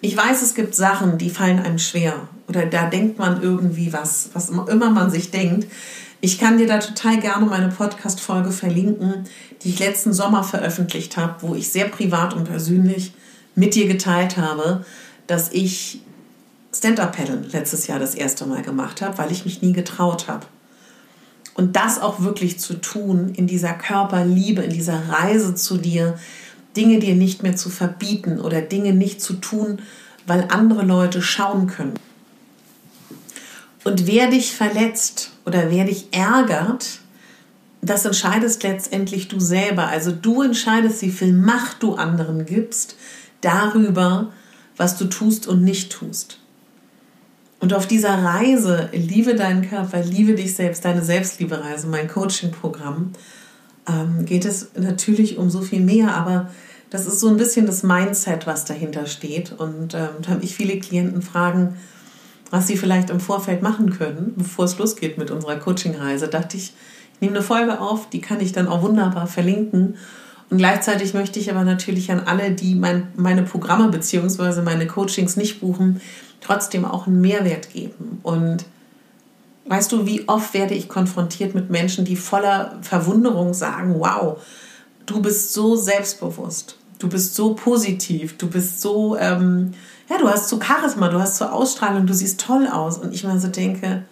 ich 0.00 0.16
weiß, 0.16 0.42
es 0.42 0.54
gibt 0.54 0.74
Sachen, 0.74 1.18
die 1.18 1.30
fallen 1.30 1.60
einem 1.60 1.78
schwer. 1.78 2.28
Oder 2.48 2.66
da 2.66 2.88
denkt 2.88 3.18
man 3.18 3.40
irgendwie 3.40 3.92
was, 3.92 4.30
was 4.32 4.48
immer 4.50 4.90
man 4.90 5.10
sich 5.10 5.30
denkt. 5.30 5.68
Ich 6.20 6.38
kann 6.38 6.58
dir 6.58 6.66
da 6.66 6.78
total 6.78 7.20
gerne 7.20 7.46
meine 7.46 7.68
Podcast-Folge 7.68 8.50
verlinken, 8.50 9.24
die 9.62 9.70
ich 9.70 9.78
letzten 9.78 10.12
Sommer 10.12 10.42
veröffentlicht 10.42 11.16
habe, 11.16 11.36
wo 11.42 11.54
ich 11.54 11.70
sehr 11.70 11.88
privat 11.88 12.34
und 12.34 12.44
persönlich 12.44 13.12
mit 13.54 13.76
dir 13.76 13.86
geteilt 13.86 14.36
habe, 14.36 14.84
dass 15.28 15.52
ich 15.52 16.00
Stand-Up-Paddeln 16.74 17.48
letztes 17.50 17.86
Jahr 17.86 18.00
das 18.00 18.16
erste 18.16 18.46
Mal 18.46 18.62
gemacht 18.62 19.00
habe, 19.00 19.16
weil 19.18 19.30
ich 19.30 19.44
mich 19.44 19.62
nie 19.62 19.72
getraut 19.72 20.26
habe. 20.26 20.46
Und 21.54 21.76
das 21.76 22.00
auch 22.00 22.20
wirklich 22.20 22.58
zu 22.58 22.74
tun, 22.74 23.32
in 23.34 23.46
dieser 23.46 23.72
Körperliebe, 23.72 24.62
in 24.62 24.70
dieser 24.70 25.08
Reise 25.08 25.54
zu 25.54 25.76
dir, 25.76 26.18
Dinge 26.76 26.98
dir 26.98 27.14
nicht 27.14 27.42
mehr 27.42 27.56
zu 27.56 27.70
verbieten 27.70 28.40
oder 28.40 28.60
Dinge 28.60 28.92
nicht 28.92 29.20
zu 29.20 29.34
tun, 29.34 29.80
weil 30.26 30.46
andere 30.50 30.84
Leute 30.84 31.22
schauen 31.22 31.66
können. 31.66 31.94
Und 33.88 34.06
wer 34.06 34.28
dich 34.28 34.54
verletzt 34.54 35.30
oder 35.46 35.70
wer 35.70 35.86
dich 35.86 36.08
ärgert, 36.10 37.00
das 37.80 38.04
entscheidest 38.04 38.62
letztendlich 38.62 39.28
du 39.28 39.40
selber. 39.40 39.86
Also 39.86 40.12
du 40.12 40.42
entscheidest, 40.42 41.00
wie 41.00 41.10
viel 41.10 41.32
Macht 41.32 41.82
du 41.82 41.94
anderen 41.94 42.44
gibst 42.44 42.96
darüber, 43.40 44.30
was 44.76 44.98
du 44.98 45.06
tust 45.06 45.46
und 45.46 45.64
nicht 45.64 45.90
tust. 45.90 46.38
Und 47.60 47.72
auf 47.72 47.86
dieser 47.86 48.22
Reise, 48.22 48.90
liebe 48.92 49.34
deinen 49.34 49.66
Körper, 49.66 50.02
liebe 50.02 50.34
dich 50.34 50.54
selbst, 50.54 50.84
deine 50.84 51.02
Selbstliebe-Reise, 51.02 51.86
mein 51.86 52.08
Coaching-Programm, 52.08 53.14
ähm, 53.88 54.26
geht 54.26 54.44
es 54.44 54.68
natürlich 54.76 55.38
um 55.38 55.48
so 55.48 55.62
viel 55.62 55.80
mehr, 55.80 56.14
aber 56.14 56.50
das 56.90 57.06
ist 57.06 57.20
so 57.20 57.28
ein 57.28 57.38
bisschen 57.38 57.64
das 57.64 57.82
Mindset, 57.82 58.46
was 58.46 58.66
dahinter 58.66 59.06
steht. 59.06 59.52
Und 59.52 59.94
ähm, 59.94 60.10
da 60.20 60.32
habe 60.32 60.44
ich 60.44 60.54
viele 60.54 60.78
Klienten 60.78 61.22
fragen, 61.22 61.76
was 62.50 62.66
sie 62.66 62.76
vielleicht 62.76 63.10
im 63.10 63.20
Vorfeld 63.20 63.62
machen 63.62 63.90
können, 63.90 64.34
bevor 64.36 64.64
es 64.64 64.78
losgeht 64.78 65.18
mit 65.18 65.30
unserer 65.30 65.56
Coaching-Reise, 65.56 66.28
dachte 66.28 66.56
ich, 66.56 66.72
ich 67.14 67.20
nehme 67.20 67.36
eine 67.36 67.44
Folge 67.44 67.80
auf, 67.80 68.08
die 68.10 68.20
kann 68.20 68.40
ich 68.40 68.52
dann 68.52 68.68
auch 68.68 68.82
wunderbar 68.82 69.26
verlinken. 69.26 69.96
Und 70.50 70.58
gleichzeitig 70.58 71.14
möchte 71.14 71.38
ich 71.38 71.50
aber 71.50 71.64
natürlich 71.64 72.10
an 72.10 72.20
alle, 72.20 72.52
die 72.52 72.74
mein, 72.74 73.08
meine 73.16 73.42
Programme 73.42 73.88
bzw. 73.88 74.62
meine 74.62 74.86
Coachings 74.86 75.36
nicht 75.36 75.60
buchen, 75.60 76.00
trotzdem 76.40 76.84
auch 76.84 77.06
einen 77.06 77.20
Mehrwert 77.20 77.72
geben. 77.72 78.20
Und 78.22 78.64
weißt 79.66 79.92
du, 79.92 80.06
wie 80.06 80.26
oft 80.28 80.54
werde 80.54 80.74
ich 80.74 80.88
konfrontiert 80.88 81.54
mit 81.54 81.70
Menschen, 81.70 82.04
die 82.04 82.16
voller 82.16 82.78
Verwunderung 82.82 83.52
sagen, 83.52 83.96
wow, 83.98 84.38
du 85.04 85.20
bist 85.20 85.52
so 85.52 85.76
selbstbewusst, 85.76 86.76
du 86.98 87.08
bist 87.08 87.34
so 87.34 87.54
positiv, 87.54 88.38
du 88.38 88.48
bist 88.48 88.80
so 88.80 89.16
ähm, 89.18 89.74
ja, 90.08 90.18
du 90.18 90.28
hast 90.28 90.48
so 90.48 90.60
Charisma, 90.60 91.08
du 91.08 91.20
hast 91.20 91.36
so 91.36 91.44
Ausstrahlung, 91.44 92.06
du 92.06 92.14
siehst 92.14 92.40
toll 92.40 92.66
aus. 92.66 92.98
Und 92.98 93.12
ich 93.12 93.24
mir 93.24 93.38
so 93.38 93.48
denke, 93.48 94.04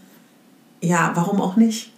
ja, 0.81 1.13
warum 1.15 1.41
auch 1.41 1.57
nicht? 1.57 1.93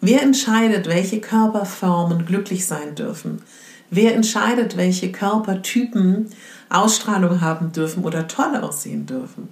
Wer 0.00 0.22
entscheidet, 0.22 0.86
welche 0.86 1.20
Körperformen 1.20 2.26
glücklich 2.26 2.66
sein 2.66 2.94
dürfen? 2.94 3.42
Wer 3.90 4.14
entscheidet, 4.14 4.76
welche 4.76 5.10
Körpertypen 5.10 6.30
Ausstrahlung 6.68 7.40
haben 7.40 7.72
dürfen 7.72 8.04
oder 8.04 8.28
toll 8.28 8.56
aussehen 8.56 9.06
dürfen? 9.06 9.48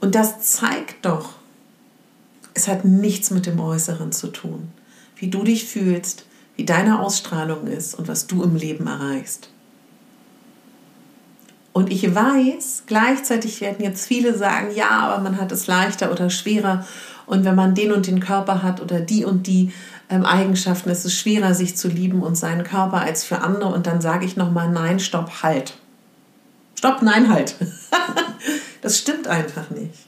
Und 0.00 0.14
das 0.14 0.40
zeigt 0.40 1.04
doch, 1.04 1.34
es 2.54 2.68
hat 2.68 2.84
nichts 2.84 3.30
mit 3.30 3.46
dem 3.46 3.58
Äußeren 3.60 4.12
zu 4.12 4.28
tun. 4.28 4.68
Wie 5.16 5.28
du 5.28 5.42
dich 5.42 5.66
fühlst, 5.66 6.26
wie 6.56 6.64
deine 6.64 7.00
Ausstrahlung 7.00 7.66
ist 7.66 7.94
und 7.94 8.08
was 8.08 8.26
du 8.26 8.42
im 8.42 8.56
Leben 8.56 8.86
erreichst. 8.86 9.48
Und 11.72 11.90
ich 11.90 12.14
weiß, 12.14 12.84
gleichzeitig 12.86 13.60
werden 13.60 13.82
jetzt 13.82 14.06
viele 14.06 14.36
sagen, 14.36 14.68
ja, 14.74 14.90
aber 14.90 15.22
man 15.22 15.40
hat 15.40 15.52
es 15.52 15.66
leichter 15.66 16.12
oder 16.12 16.28
schwerer. 16.28 16.84
Und 17.24 17.44
wenn 17.44 17.54
man 17.54 17.74
den 17.74 17.92
und 17.92 18.06
den 18.06 18.20
Körper 18.20 18.62
hat 18.62 18.82
oder 18.82 19.00
die 19.00 19.24
und 19.24 19.46
die 19.46 19.72
ähm, 20.10 20.26
Eigenschaften, 20.26 20.90
ist 20.90 21.06
es 21.06 21.14
schwerer, 21.14 21.54
sich 21.54 21.76
zu 21.76 21.88
lieben 21.88 22.22
und 22.22 22.36
seinen 22.36 22.64
Körper 22.64 23.00
als 23.00 23.24
für 23.24 23.40
andere. 23.40 23.72
Und 23.72 23.86
dann 23.86 24.02
sage 24.02 24.26
ich 24.26 24.36
nochmal, 24.36 24.70
nein, 24.70 25.00
stopp, 25.00 25.42
halt. 25.42 25.74
Stopp, 26.74 27.00
nein, 27.00 27.32
halt. 27.32 27.56
das 28.82 28.98
stimmt 28.98 29.26
einfach 29.26 29.70
nicht. 29.70 30.06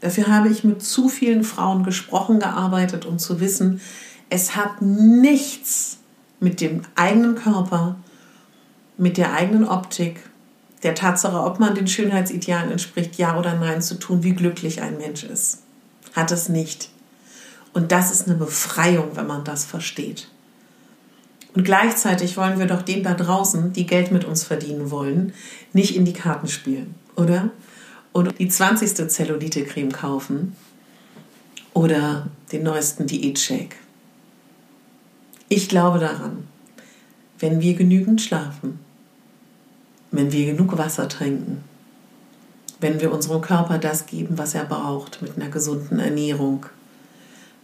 Dafür 0.00 0.28
habe 0.28 0.48
ich 0.48 0.64
mit 0.64 0.82
zu 0.82 1.08
vielen 1.08 1.44
Frauen 1.44 1.82
gesprochen, 1.82 2.38
gearbeitet, 2.38 3.04
um 3.04 3.18
zu 3.18 3.40
wissen, 3.40 3.80
es 4.30 4.56
hat 4.56 4.80
nichts 4.80 5.98
mit 6.40 6.60
dem 6.60 6.82
eigenen 6.94 7.34
Körper, 7.34 7.96
mit 8.98 9.16
der 9.16 9.34
eigenen 9.34 9.66
Optik, 9.68 10.20
der 10.86 10.94
Tatsache, 10.94 11.42
ob 11.42 11.58
man 11.58 11.74
den 11.74 11.88
Schönheitsidealen 11.88 12.70
entspricht, 12.70 13.18
ja 13.18 13.38
oder 13.38 13.54
nein, 13.56 13.82
zu 13.82 13.98
tun, 13.98 14.22
wie 14.22 14.34
glücklich 14.34 14.80
ein 14.80 14.96
Mensch 14.98 15.24
ist. 15.24 15.62
Hat 16.14 16.30
es 16.30 16.48
nicht. 16.48 16.90
Und 17.74 17.92
das 17.92 18.12
ist 18.12 18.26
eine 18.26 18.36
Befreiung, 18.36 19.10
wenn 19.16 19.26
man 19.26 19.44
das 19.44 19.64
versteht. 19.64 20.28
Und 21.54 21.64
gleichzeitig 21.64 22.36
wollen 22.36 22.58
wir 22.58 22.66
doch 22.66 22.82
denen 22.82 23.02
da 23.02 23.14
draußen, 23.14 23.72
die 23.72 23.86
Geld 23.86 24.12
mit 24.12 24.24
uns 24.24 24.44
verdienen 24.44 24.90
wollen, 24.90 25.32
nicht 25.72 25.96
in 25.96 26.04
die 26.04 26.12
Karten 26.12 26.48
spielen, 26.48 26.94
oder? 27.16 27.50
Und 28.12 28.38
die 28.38 28.48
20. 28.48 29.10
Zellulite-Creme 29.10 29.90
kaufen 29.90 30.56
oder 31.74 32.28
den 32.52 32.62
neuesten 32.62 33.06
Diät-Shake. 33.06 33.76
Ich 35.48 35.68
glaube 35.68 35.98
daran, 35.98 36.46
wenn 37.38 37.60
wir 37.60 37.74
genügend 37.74 38.22
schlafen, 38.22 38.78
wenn 40.10 40.32
wir 40.32 40.46
genug 40.46 40.76
Wasser 40.78 41.08
trinken, 41.08 41.64
wenn 42.80 43.00
wir 43.00 43.12
unserem 43.12 43.40
Körper 43.40 43.78
das 43.78 44.06
geben, 44.06 44.38
was 44.38 44.54
er 44.54 44.64
braucht, 44.64 45.22
mit 45.22 45.36
einer 45.36 45.48
gesunden 45.48 45.98
Ernährung, 45.98 46.66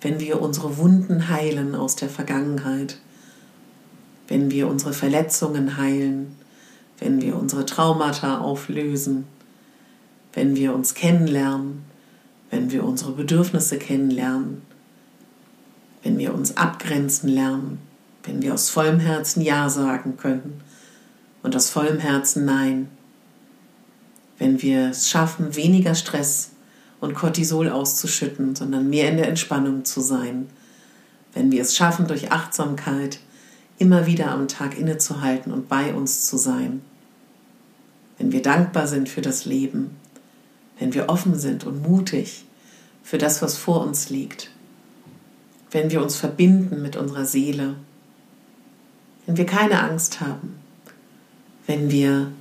wenn 0.00 0.18
wir 0.20 0.40
unsere 0.40 0.78
Wunden 0.78 1.28
heilen 1.28 1.74
aus 1.74 1.96
der 1.96 2.08
Vergangenheit, 2.08 2.98
wenn 4.28 4.50
wir 4.50 4.68
unsere 4.68 4.92
Verletzungen 4.92 5.76
heilen, 5.76 6.36
wenn 6.98 7.20
wir 7.20 7.36
unsere 7.36 7.66
Traumata 7.66 8.38
auflösen, 8.38 9.26
wenn 10.32 10.56
wir 10.56 10.74
uns 10.74 10.94
kennenlernen, 10.94 11.84
wenn 12.50 12.70
wir 12.70 12.84
unsere 12.84 13.12
Bedürfnisse 13.12 13.78
kennenlernen, 13.78 14.62
wenn 16.02 16.18
wir 16.18 16.34
uns 16.34 16.56
abgrenzen 16.56 17.28
lernen, 17.28 17.78
wenn 18.24 18.42
wir 18.42 18.54
aus 18.54 18.70
vollem 18.70 19.00
Herzen 19.00 19.42
Ja 19.42 19.68
sagen 19.68 20.16
können 20.16 20.62
und 21.42 21.56
aus 21.56 21.70
vollem 21.70 21.98
Herzen 21.98 22.44
Nein. 22.44 22.88
Wenn 24.38 24.62
wir 24.62 24.90
es 24.90 25.10
schaffen, 25.10 25.54
weniger 25.56 25.94
Stress 25.94 26.50
und 27.00 27.14
Cortisol 27.14 27.68
auszuschütten, 27.68 28.56
sondern 28.56 28.88
mehr 28.88 29.10
in 29.10 29.16
der 29.16 29.28
Entspannung 29.28 29.84
zu 29.84 30.00
sein. 30.00 30.48
Wenn 31.32 31.50
wir 31.50 31.62
es 31.62 31.76
schaffen, 31.76 32.06
durch 32.06 32.32
Achtsamkeit 32.32 33.18
immer 33.78 34.06
wieder 34.06 34.30
am 34.30 34.48
Tag 34.48 34.78
innezuhalten 34.78 35.52
und 35.52 35.68
bei 35.68 35.94
uns 35.94 36.26
zu 36.26 36.36
sein. 36.36 36.82
Wenn 38.18 38.32
wir 38.32 38.42
dankbar 38.42 38.86
sind 38.86 39.08
für 39.08 39.22
das 39.22 39.44
Leben. 39.44 39.96
Wenn 40.78 40.94
wir 40.94 41.08
offen 41.08 41.38
sind 41.38 41.64
und 41.64 41.82
mutig 41.82 42.44
für 43.02 43.18
das, 43.18 43.42
was 43.42 43.56
vor 43.56 43.84
uns 43.84 44.10
liegt. 44.10 44.50
Wenn 45.70 45.90
wir 45.90 46.02
uns 46.02 46.16
verbinden 46.16 46.82
mit 46.82 46.96
unserer 46.96 47.24
Seele. 47.24 47.76
Wenn 49.26 49.36
wir 49.36 49.46
keine 49.46 49.82
Angst 49.82 50.20
haben 50.20 50.61
wenn 51.66 51.90
wir 51.90 52.32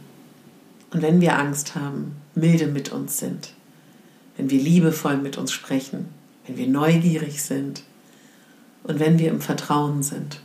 und 0.91 1.01
wenn 1.01 1.21
wir 1.21 1.37
Angst 1.39 1.75
haben, 1.75 2.17
milde 2.35 2.67
mit 2.67 2.91
uns 2.91 3.17
sind, 3.17 3.53
wenn 4.35 4.49
wir 4.49 4.61
liebevoll 4.61 5.17
mit 5.17 5.37
uns 5.37 5.51
sprechen, 5.51 6.09
wenn 6.45 6.57
wir 6.57 6.67
neugierig 6.67 7.41
sind 7.41 7.83
und 8.83 8.99
wenn 8.99 9.19
wir 9.19 9.29
im 9.29 9.41
Vertrauen 9.41 10.03
sind, 10.03 10.41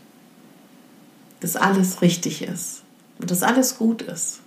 dass 1.41 1.57
alles 1.57 2.03
richtig 2.03 2.43
ist 2.43 2.83
und 3.19 3.31
dass 3.31 3.43
alles 3.43 3.77
gut 3.77 4.03
ist 4.03 4.41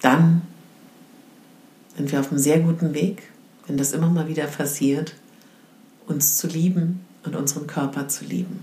dann 0.00 0.42
sind 1.96 2.12
wir 2.12 2.20
auf 2.20 2.30
einem 2.30 2.38
sehr 2.38 2.60
guten 2.60 2.94
Weg, 2.94 3.24
wenn 3.66 3.76
das 3.76 3.92
immer 3.92 4.08
mal 4.08 4.28
wieder 4.28 4.46
passiert, 4.46 5.14
uns 6.06 6.36
zu 6.36 6.46
lieben 6.46 7.04
und 7.24 7.34
unseren 7.34 7.66
Körper 7.66 8.06
zu 8.06 8.24
lieben. 8.24 8.62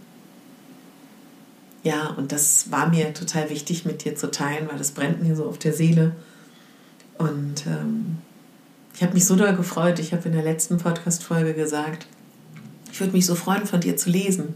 Ja, 1.84 2.08
und 2.12 2.32
das 2.32 2.72
war 2.72 2.90
mir 2.90 3.14
total 3.14 3.50
wichtig 3.50 3.86
mit 3.86 4.06
dir 4.06 4.16
zu 4.16 4.32
teilen, 4.32 4.70
weil 4.70 4.78
das 4.78 4.92
brennt 4.92 5.22
mir 5.22 5.36
so 5.36 5.46
auf 5.46 5.58
der 5.58 5.74
Seele. 5.74 6.16
Und 7.18 7.68
ähm, 7.68 8.18
ich 8.96 9.04
habe 9.04 9.14
mich 9.14 9.26
so 9.26 9.36
doll 9.36 9.54
gefreut. 9.56 10.00
Ich 10.00 10.14
habe 10.14 10.28
in 10.28 10.34
der 10.34 10.44
letzten 10.44 10.78
Podcast-Folge 10.78 11.54
gesagt, 11.54 12.08
ich 12.92 13.00
würde 13.00 13.14
mich 13.14 13.26
so 13.26 13.36
freuen, 13.36 13.66
von 13.66 13.82
dir 13.82 13.98
zu 13.98 14.10
lesen. 14.10 14.56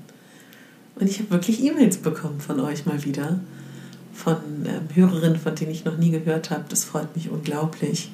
Und 0.95 1.07
ich 1.09 1.19
habe 1.19 1.31
wirklich 1.31 1.61
E-Mails 1.61 1.97
bekommen 1.97 2.39
von 2.39 2.59
euch 2.61 2.85
mal 2.85 3.03
wieder. 3.03 3.39
Von 4.13 4.37
ähm, 4.65 4.87
Hörerinnen, 4.95 5.39
von 5.39 5.53
denen 5.53 5.71
ich 5.71 5.83
noch 5.83 5.97
nie 5.97 6.11
gehört 6.11 6.49
habe. 6.49 6.63
Das 6.69 6.85
freut 6.85 7.13
mich 7.15 7.29
unglaublich. 7.29 8.11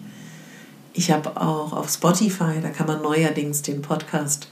Ich 0.93 1.11
habe 1.11 1.39
auch 1.41 1.73
auf 1.73 1.89
Spotify, 1.89 2.61
da 2.61 2.69
kann 2.69 2.87
man 2.87 3.01
neuerdings 3.01 3.61
den 3.61 3.81
Podcast 3.81 4.47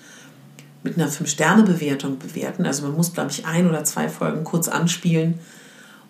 mit 0.83 0.97
einer 0.97 1.09
5-Sterne-Bewertung 1.09 2.17
bewerten. 2.17 2.65
Also 2.65 2.83
man 2.83 2.95
muss, 2.95 3.13
glaube 3.13 3.31
ich, 3.31 3.45
ein 3.45 3.69
oder 3.69 3.83
zwei 3.83 4.09
Folgen 4.09 4.43
kurz 4.43 4.67
anspielen. 4.67 5.39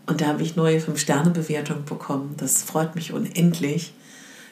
Und 0.08 0.22
da 0.22 0.28
habe 0.28 0.42
ich 0.44 0.56
neue 0.56 0.80
5-Sterne-Bewertungen 0.80 1.86
bekommen. 1.86 2.36
Das 2.38 2.64
freut 2.64 2.96
mich 2.96 3.14
unendlich. 3.14 3.94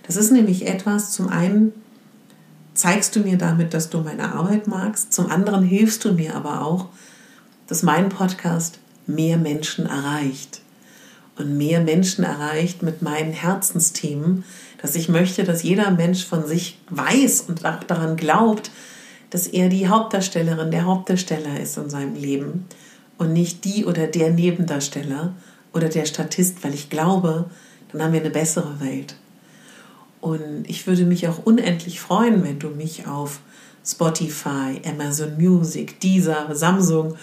Das 0.06 0.16
ist 0.16 0.32
nämlich 0.32 0.68
etwas, 0.68 1.12
zum 1.12 1.30
einen 1.30 1.74
zeigst 2.74 3.16
du 3.16 3.22
mir 3.22 3.38
damit, 3.38 3.74
dass 3.74 3.90
du 3.90 4.00
meine 4.00 4.34
Arbeit 4.34 4.68
magst. 4.68 5.14
Zum 5.14 5.30
anderen 5.30 5.64
hilfst 5.64 6.06
du 6.06 6.14
mir 6.14 6.36
aber 6.36 6.62
auch, 6.62 6.88
dass 7.68 7.84
mein 7.84 8.10
Podcast 8.10 8.80
mehr 9.06 9.38
Menschen 9.38 9.86
erreicht. 9.86 10.62
Und 11.38 11.58
mehr 11.58 11.80
Menschen 11.82 12.26
erreicht 12.26 12.84
mit 12.84 13.02
meinen 13.02 13.32
Herzensthemen, 13.32 14.44
dass 14.82 14.96
ich 14.96 15.10
möchte, 15.10 15.44
dass 15.44 15.64
jeder 15.64 15.92
Mensch 15.92 16.26
von 16.26 16.46
sich 16.46 16.80
weiß 16.90 17.46
und 17.48 17.66
auch 17.66 17.84
daran 17.84 18.18
glaubt, 18.18 18.72
dass 19.30 19.48
er 19.48 19.70
die 19.70 19.88
Hauptdarstellerin, 19.88 20.72
der 20.72 20.86
Hauptdarsteller 20.86 21.60
ist 21.60 21.78
in 21.78 21.90
seinem 21.90 22.16
Leben 22.16 22.66
und 23.18 23.34
nicht 23.34 23.66
die 23.66 23.86
oder 23.86 24.08
der 24.08 24.32
Nebendarsteller 24.32 25.34
oder 25.74 25.90
der 25.90 26.06
Statist, 26.06 26.64
weil 26.64 26.74
ich 26.74 26.90
glaube, 26.90 27.50
dann 27.92 28.02
haben 28.02 28.14
wir 28.14 28.22
eine 28.22 28.30
bessere 28.30 28.80
Welt. 28.80 29.16
Und 30.22 30.66
ich 30.68 30.86
würde 30.88 31.06
mich 31.06 31.28
auch 31.28 31.46
unendlich 31.46 32.00
freuen, 32.00 32.44
wenn 32.44 32.60
du 32.60 32.70
mich 32.70 33.08
auf 33.08 33.40
Spotify, 33.86 34.82
Amazon 34.86 35.38
Music, 35.38 36.00
Deezer, 36.00 36.54
Samsung 36.54 37.16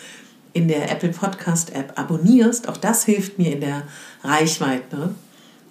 in 0.52 0.68
der 0.68 0.90
Apple 0.90 1.10
Podcast 1.10 1.74
App 1.74 1.98
abonnierst. 1.98 2.68
Auch 2.68 2.78
das 2.78 3.04
hilft 3.04 3.38
mir 3.38 3.52
in 3.52 3.60
der 3.60 3.82
Reichweite. 4.24 5.10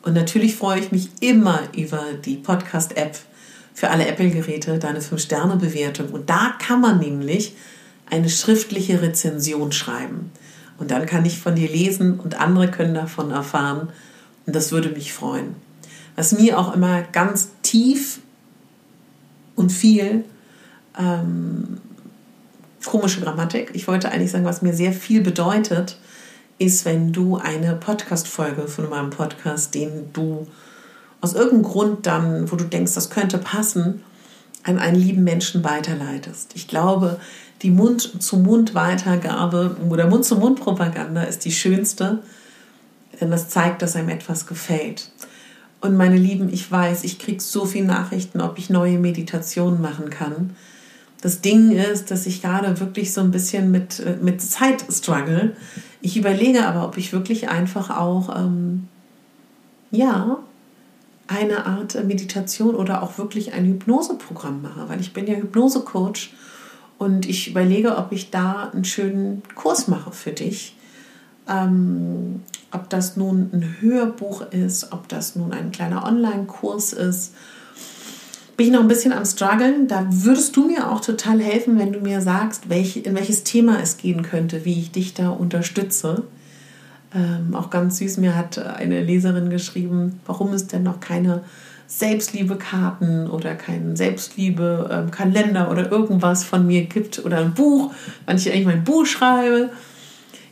Und 0.04 0.14
natürlich 0.14 0.56
freue 0.56 0.80
ich 0.80 0.92
mich 0.92 1.10
immer 1.22 1.62
über 1.76 2.04
die 2.24 2.36
Podcast 2.36 2.96
App 2.96 3.18
für 3.76 3.90
alle 3.90 4.08
Apple-Geräte 4.08 4.80
deine 4.80 5.02
5-Sterne-Bewertung. 5.02 6.10
Und 6.10 6.30
da 6.30 6.56
kann 6.58 6.80
man 6.82 6.98
nämlich 6.98 7.56
eine 8.10 8.30
schriftliche 8.30 9.02
Rezension 9.02 9.74
schreiben. 9.74 10.32
Und 10.78 10.92
dann 10.92 11.06
kann 11.06 11.26
ich 11.26 11.40
von 11.40 11.56
dir 11.56 11.70
lesen 11.70 12.20
und 12.20 12.40
andere 12.40 12.72
können 12.72 12.94
davon 12.94 13.32
erfahren. 13.32 13.90
Und 14.46 14.56
das 14.56 14.72
würde 14.72 14.90
mich 14.90 15.14
freuen. 15.14 15.56
Was 16.16 16.32
mir 16.32 16.58
auch 16.58 16.74
immer 16.74 17.02
ganz 17.02 17.50
tief 17.64 18.20
und 19.56 19.72
viel 19.72 20.24
ähm, 20.98 21.78
komische 22.86 23.20
Grammatik, 23.20 23.72
ich 23.74 23.88
wollte 23.90 24.10
eigentlich 24.10 24.32
sagen, 24.32 24.46
was 24.46 24.62
mir 24.62 24.74
sehr 24.74 24.94
viel 24.94 25.22
bedeutet, 25.22 26.00
ist, 26.60 26.86
wenn 26.86 27.12
du 27.12 27.36
eine 27.36 27.76
Podcast-Folge 27.76 28.70
von 28.70 28.90
meinem 28.90 29.10
Podcast, 29.10 29.76
den 29.76 30.14
du 30.14 30.48
aus 31.22 31.34
irgendeinem 31.34 31.64
Grund 31.64 32.06
dann, 32.06 32.52
wo 32.52 32.56
du 32.56 32.66
denkst, 32.66 32.94
das 32.94 33.10
könnte 33.10 33.38
passen, 33.38 34.04
an 34.64 34.80
einen 34.80 34.98
lieben 34.98 35.24
Menschen 35.24 35.64
weiterleitest. 35.64 36.52
Ich 36.56 36.68
glaube, 36.68 37.20
die 37.62 37.72
Mund-zu-Mund-Weitergabe 37.72 39.78
oder 39.90 40.08
Mund-zu-Mund-Propaganda 40.08 41.24
ist 41.24 41.46
die 41.46 41.52
schönste, 41.52 42.20
denn 43.20 43.32
das 43.32 43.50
zeigt, 43.50 43.82
dass 43.82 43.96
einem 43.96 44.10
etwas 44.10 44.48
gefällt. 44.48 45.12
Und 45.82 45.96
meine 45.96 46.18
Lieben, 46.18 46.52
ich 46.52 46.72
weiß, 46.72 47.04
ich 47.04 47.20
kriege 47.20 47.42
so 47.42 47.66
viele 47.66 47.86
Nachrichten, 47.86 48.42
ob 48.42 48.58
ich 48.58 48.70
neue 48.70 48.98
Meditationen 48.98 49.82
machen 49.82 50.10
kann. 50.10 50.56
Das 51.22 51.42
Ding 51.42 51.72
ist, 51.72 52.12
dass 52.12 52.26
ich 52.26 52.42
gerade 52.42 52.80
wirklich 52.80 53.14
so 53.14 53.22
ein 53.22 53.32
bisschen 53.32 53.72
mit, 53.72 54.04
mit 54.22 54.42
Zeit 54.42 54.86
struggle. 54.92 55.56
Ich 56.02 56.18
überlege 56.18 56.68
aber, 56.68 56.86
ob 56.86 56.98
ich 56.98 57.14
wirklich 57.14 57.50
einfach 57.50 57.90
auch, 57.90 58.36
ähm, 58.36 58.88
ja, 59.92 60.40
eine 61.28 61.66
Art 61.66 62.04
Meditation 62.06 62.76
oder 62.76 63.02
auch 63.02 63.18
wirklich 63.18 63.54
ein 63.54 63.66
Hypnoseprogramm 63.66 64.62
mache, 64.62 64.90
weil 64.90 65.00
ich 65.00 65.14
bin 65.14 65.28
ja 65.28 65.36
Hypnosecoach 65.36 66.34
und 66.98 67.28
ich 67.28 67.50
überlege, 67.50 67.98
ob 67.98 68.12
ich 68.12 68.32
da 68.32 68.70
einen 68.74 68.86
schönen 68.86 69.42
Kurs 69.56 69.88
mache 69.88 70.12
für 70.12 70.32
dich. 70.32 70.76
Ähm, 71.48 72.42
ob 72.72 72.90
das 72.90 73.16
nun 73.16 73.50
ein 73.54 73.76
Hörbuch 73.80 74.42
ist, 74.52 74.92
ob 74.92 75.08
das 75.08 75.36
nun 75.36 75.52
ein 75.52 75.72
kleiner 75.72 76.06
Online-Kurs 76.06 76.94
ist. 76.94 77.34
Bin 78.58 78.68
ich 78.68 78.74
noch 78.74 78.82
ein 78.82 78.88
bisschen 78.88 79.14
am 79.14 79.26
struggeln. 79.26 79.88
Da 79.88 80.08
würdest 80.10 80.56
du 80.56 80.68
mir 80.68 80.92
auch 80.92 81.02
total 81.02 81.40
helfen, 81.40 81.78
wenn 81.78 81.92
du 81.92 82.00
mir 82.00 82.22
sagst, 82.22 82.70
welch, 82.70 82.98
in 82.98 83.16
welches 83.16 83.44
Thema 83.44 83.80
es 83.82 83.98
gehen 83.98 84.24
könnte, 84.24 84.66
wie 84.66 84.80
ich 84.80 84.92
dich 84.92 85.14
da 85.14 85.30
unterstütze. 85.30 86.24
Ähm, 87.14 87.56
auch 87.56 87.70
ganz 87.70 87.98
süß, 87.98 88.18
mir 88.18 88.36
hat 88.36 88.58
eine 88.58 89.02
Leserin 89.02 89.50
geschrieben, 89.50 90.20
warum 90.26 90.54
es 90.54 90.68
denn 90.68 90.84
noch 90.84 91.00
keine 91.00 91.44
Selbstliebe-Karten 91.88 93.30
oder 93.30 93.56
keinen 93.56 93.96
Selbstliebe-Kalender 93.96 95.70
oder 95.70 95.92
irgendwas 95.92 96.44
von 96.44 96.66
mir 96.66 96.86
gibt 96.86 97.24
oder 97.24 97.38
ein 97.38 97.54
Buch, 97.54 97.94
wann 98.26 98.38
ich 98.38 98.52
eigentlich 98.52 98.66
mein 98.66 98.84
Buch 98.84 99.06
schreibe. 99.06 99.70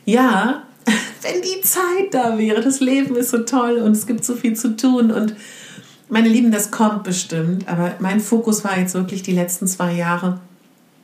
Ja, 0.04 0.62
wenn 1.22 1.42
die 1.42 1.60
Zeit 1.62 2.12
da 2.12 2.38
wäre. 2.38 2.60
Das 2.60 2.80
Leben 2.80 3.16
ist 3.16 3.30
so 3.30 3.38
toll 3.38 3.78
und 3.78 3.92
es 3.92 4.06
gibt 4.06 4.24
so 4.24 4.34
viel 4.34 4.54
zu 4.54 4.76
tun 4.76 5.10
und 5.10 5.34
meine 6.08 6.28
Lieben, 6.28 6.52
das 6.52 6.70
kommt 6.70 7.02
bestimmt, 7.02 7.66
aber 7.66 7.94
mein 7.98 8.20
Fokus 8.20 8.62
war 8.62 8.78
jetzt 8.78 8.94
wirklich 8.94 9.22
die 9.22 9.32
letzten 9.32 9.66
zwei 9.66 9.92
Jahre, 9.94 10.38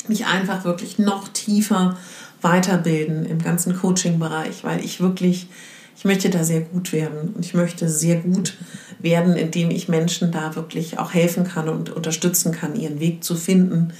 mich 0.07 0.27
einfach 0.27 0.65
wirklich 0.65 0.99
noch 0.99 1.29
tiefer 1.29 1.97
weiterbilden 2.43 3.27
im 3.27 3.43
ganzen 3.43 3.77
Coaching-Bereich, 3.77 4.65
weil 4.65 4.85
ich 4.85 5.01
wirklich, 5.01 5.49
ich 5.97 6.05
möchte 6.05 6.31
da 6.31 6.45
sehr 6.45 6.61
gut 6.61 6.93
werden 6.93 7.35
und 7.35 7.45
ich 7.45 7.55
möchte 7.55 7.89
sehr 7.89 8.17
gut 8.17 8.57
werden, 8.99 9.35
indem 9.37 9.71
ich 9.71 9.89
Menschen 9.89 10.33
da 10.33 10.55
wirklich 10.57 10.99
auch 10.99 11.13
helfen 11.13 11.45
kann 11.45 11.69
und 11.69 11.91
unterstützen 11.91 12.53
kann, 12.53 12.77
ihren 12.77 13.01
Weg 13.01 13.25
zu 13.25 13.35
finden. 13.35 13.93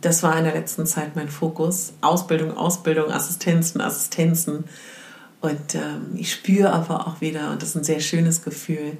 Das 0.00 0.22
war 0.22 0.36
in 0.36 0.44
der 0.44 0.54
letzten 0.54 0.86
Zeit 0.86 1.16
mein 1.16 1.28
Fokus. 1.28 1.94
Ausbildung, 2.00 2.56
Ausbildung, 2.56 3.10
Assistenzen, 3.10 3.80
Assistenzen. 3.80 4.64
Und 5.40 5.74
ähm, 5.74 6.16
ich 6.16 6.32
spüre 6.32 6.72
aber 6.72 7.06
auch 7.06 7.20
wieder, 7.20 7.50
und 7.50 7.62
das 7.62 7.70
ist 7.70 7.76
ein 7.76 7.84
sehr 7.84 8.00
schönes 8.00 8.42
Gefühl, 8.42 8.96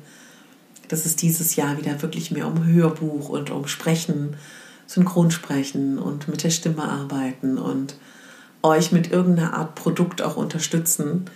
dass 0.89 1.05
es 1.05 1.17
dieses 1.17 1.57
Jahr 1.57 1.79
wieder 1.79 2.01
wirklich 2.03 2.31
mehr 2.31 2.47
um 2.47 2.65
Hörbuch 2.65 3.29
und 3.29 3.51
um 3.51 3.67
Sprechen, 3.67 4.37
Synchronsprechen 4.87 5.99
und 5.99 6.29
mit 6.29 6.45
der 6.45 6.51
Stimme 6.51 6.85
arbeiten 6.85 7.59
und 7.59 7.97
euch 8.67 8.93
mit 8.93 9.11
irgendeiner 9.11 9.55
Art 9.55 9.75
Produkt 9.75 10.23
auch 10.23 10.37
unterstützen, 10.37 11.27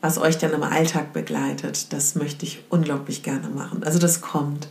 was 0.00 0.18
euch 0.18 0.38
dann 0.38 0.52
im 0.52 0.62
Alltag 0.62 1.12
begleitet. 1.12 1.92
Das 1.92 2.14
möchte 2.14 2.44
ich 2.44 2.64
unglaublich 2.68 3.22
gerne 3.22 3.48
machen. 3.48 3.84
Also 3.84 3.98
das 3.98 4.20
kommt. 4.20 4.68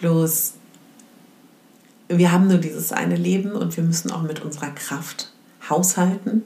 Bloß, 0.00 0.54
wir 2.08 2.32
haben 2.32 2.48
nur 2.48 2.58
dieses 2.58 2.92
eine 2.92 3.16
Leben 3.16 3.52
und 3.52 3.76
wir 3.76 3.84
müssen 3.84 4.10
auch 4.10 4.22
mit 4.22 4.40
unserer 4.40 4.70
Kraft 4.70 5.32
haushalten. 5.68 6.42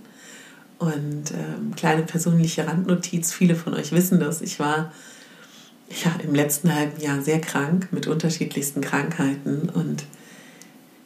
Und 0.78 1.30
ähm, 1.30 1.74
kleine 1.76 2.02
persönliche 2.02 2.66
Randnotiz, 2.66 3.32
viele 3.32 3.54
von 3.54 3.74
euch 3.74 3.92
wissen 3.92 4.18
das. 4.18 4.42
Ich 4.42 4.58
war 4.58 4.92
ja, 5.88 6.12
im 6.22 6.34
letzten 6.34 6.74
halben 6.74 7.00
Jahr 7.00 7.22
sehr 7.22 7.40
krank 7.40 7.88
mit 7.92 8.06
unterschiedlichsten 8.06 8.80
Krankheiten 8.80 9.68
und 9.68 10.04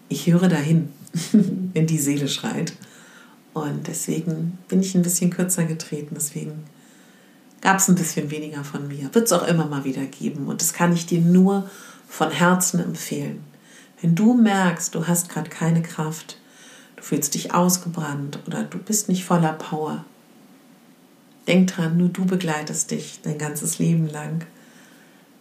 ich 0.09 0.27
höre 0.27 0.49
dahin, 0.49 0.88
wenn 1.33 1.87
die 1.87 1.99
Seele 1.99 2.29
schreit. 2.29 2.73
Und 3.54 3.87
deswegen 3.88 4.58
bin 4.68 4.80
ich 4.80 4.94
ein 4.94 5.02
bisschen 5.02 5.30
kürzer 5.30 5.64
getreten. 5.64 6.14
Deswegen 6.14 6.64
gab 7.61 7.78
es 7.78 7.88
ein 7.88 7.94
bisschen 7.94 8.30
weniger 8.30 8.64
von 8.64 8.88
mir. 8.88 9.12
Wird 9.14 9.26
es 9.26 9.32
auch 9.32 9.46
immer 9.46 9.66
mal 9.66 9.84
wieder 9.84 10.04
geben. 10.04 10.46
Und 10.46 10.61
das 10.61 10.72
kann 10.72 10.92
ich 10.92 11.06
dir 11.06 11.20
nur 11.20 11.68
von 12.08 12.30
Herzen 12.30 12.80
empfehlen. 12.80 13.44
Wenn 14.00 14.14
du 14.14 14.34
merkst, 14.34 14.94
du 14.94 15.06
hast 15.06 15.28
gerade 15.28 15.50
keine 15.50 15.82
Kraft, 15.82 16.38
du 16.96 17.02
fühlst 17.02 17.34
dich 17.34 17.52
ausgebrannt 17.52 18.38
oder 18.46 18.62
du 18.62 18.78
bist 18.78 19.08
nicht 19.08 19.24
voller 19.24 19.52
Power, 19.52 20.04
denk 21.48 21.68
dran, 21.68 21.96
nur 21.96 22.08
du 22.08 22.24
begleitest 22.24 22.90
dich 22.90 23.20
dein 23.22 23.38
ganzes 23.38 23.78
Leben 23.78 24.08
lang. 24.08 24.44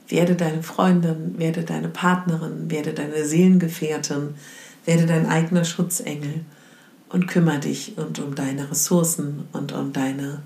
Werde 0.08 0.36
deine 0.36 0.64
Freundin, 0.64 1.38
werde 1.38 1.64
deine 1.64 1.90
Partnerin, 1.90 2.72
werde 2.72 2.94
deine 2.94 3.26
Seelengefährtin, 3.26 4.36
werde 4.86 5.06
dein 5.06 5.28
eigener 5.28 5.66
Schutzengel 5.66 6.46
und 7.10 7.28
kümmere 7.28 7.60
dich 7.60 7.98
und 7.98 8.20
um 8.20 8.36
deine 8.36 8.70
Ressourcen 8.70 9.48
und 9.54 9.72
um 9.72 9.94
deine 9.94 10.42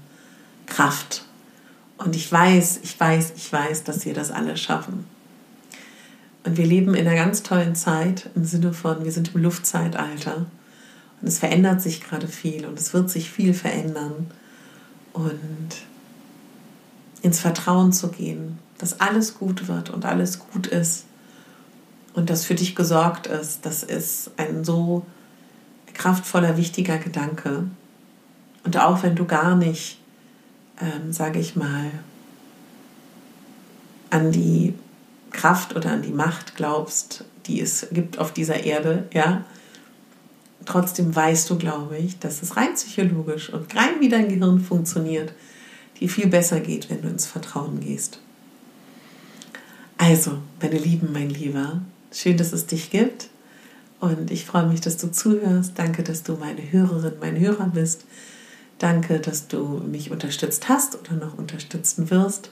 Kraft. 0.65 1.25
Und 1.97 2.15
ich 2.15 2.31
weiß, 2.31 2.79
ich 2.83 2.99
weiß, 2.99 3.33
ich 3.35 3.51
weiß, 3.51 3.83
dass 3.83 4.05
wir 4.05 4.13
das 4.13 4.31
alle 4.31 4.57
schaffen. 4.57 5.05
Und 6.43 6.57
wir 6.57 6.65
leben 6.65 6.95
in 6.95 7.07
einer 7.07 7.15
ganz 7.15 7.43
tollen 7.43 7.75
Zeit 7.75 8.29
im 8.35 8.45
Sinne 8.45 8.73
von, 8.73 9.03
wir 9.03 9.11
sind 9.11 9.35
im 9.35 9.41
Luftzeitalter. 9.41 10.47
Und 11.21 11.27
es 11.27 11.37
verändert 11.37 11.81
sich 11.81 12.01
gerade 12.01 12.27
viel 12.27 12.65
und 12.65 12.79
es 12.79 12.93
wird 12.93 13.09
sich 13.09 13.29
viel 13.29 13.53
verändern. 13.53 14.31
Und 15.13 15.69
ins 17.21 17.39
Vertrauen 17.39 17.93
zu 17.93 18.09
gehen, 18.09 18.57
dass 18.77 18.99
alles 18.99 19.37
gut 19.37 19.67
wird 19.67 19.91
und 19.91 20.05
alles 20.05 20.39
gut 20.39 20.65
ist 20.65 21.05
und 22.13 22.29
dass 22.29 22.45
für 22.45 22.55
dich 22.55 22.75
gesorgt 22.75 23.27
ist, 23.27 23.65
das 23.65 23.83
ist 23.83 24.31
ein 24.37 24.63
so 24.63 25.05
kraftvoller, 26.01 26.57
wichtiger 26.57 26.97
Gedanke. 26.97 27.65
Und 28.63 28.77
auch 28.77 29.03
wenn 29.03 29.15
du 29.15 29.25
gar 29.25 29.55
nicht, 29.55 29.99
ähm, 30.81 31.13
sage 31.13 31.39
ich 31.39 31.55
mal, 31.55 31.91
an 34.09 34.31
die 34.31 34.73
Kraft 35.31 35.75
oder 35.75 35.91
an 35.91 36.01
die 36.01 36.11
Macht 36.11 36.55
glaubst, 36.55 37.23
die 37.45 37.61
es 37.61 37.87
gibt 37.91 38.17
auf 38.17 38.33
dieser 38.33 38.63
Erde, 38.63 39.07
ja, 39.13 39.45
trotzdem 40.65 41.15
weißt 41.15 41.49
du, 41.51 41.57
glaube 41.57 41.97
ich, 41.97 42.17
dass 42.17 42.41
es 42.41 42.57
rein 42.57 42.73
psychologisch 42.73 43.49
und 43.49 43.75
rein 43.75 43.99
wie 43.99 44.09
dein 44.09 44.27
Gehirn 44.27 44.59
funktioniert, 44.59 45.33
die 45.99 46.07
viel 46.07 46.27
besser 46.27 46.61
geht, 46.61 46.89
wenn 46.89 47.03
du 47.03 47.09
ins 47.09 47.27
Vertrauen 47.27 47.79
gehst. 47.79 48.19
Also, 49.99 50.39
meine 50.59 50.79
Lieben, 50.79 51.13
mein 51.13 51.29
Lieber, 51.29 51.79
schön, 52.11 52.37
dass 52.37 52.53
es 52.53 52.65
dich 52.65 52.89
gibt. 52.89 53.30
Und 54.01 54.31
ich 54.31 54.45
freue 54.45 54.67
mich, 54.67 54.81
dass 54.81 54.97
du 54.97 55.11
zuhörst. 55.11 55.73
Danke, 55.75 56.03
dass 56.03 56.23
du 56.23 56.33
meine 56.35 56.71
Hörerin, 56.71 57.13
mein 57.21 57.39
Hörer 57.39 57.67
bist. 57.73 58.03
Danke, 58.79 59.19
dass 59.19 59.47
du 59.47 59.81
mich 59.89 60.11
unterstützt 60.11 60.67
hast 60.67 60.99
oder 60.99 61.13
noch 61.13 61.37
unterstützen 61.37 62.09
wirst. 62.09 62.49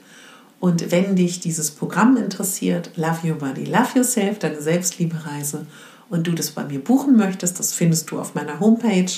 Und 0.59 0.91
wenn 0.91 1.15
dich 1.15 1.39
dieses 1.39 1.71
Programm 1.71 2.17
interessiert, 2.17 2.91
Love 2.95 3.27
Your 3.27 3.37
Body, 3.39 3.65
Love 3.65 3.97
Yourself, 3.97 4.39
deine 4.39 4.61
Selbstliebereise, 4.61 5.65
und 6.09 6.27
du 6.27 6.31
das 6.31 6.51
bei 6.51 6.63
mir 6.63 6.79
buchen 6.79 7.15
möchtest, 7.15 7.59
das 7.59 7.73
findest 7.73 8.11
du 8.11 8.19
auf 8.19 8.35
meiner 8.35 8.59
Homepage 8.59 9.11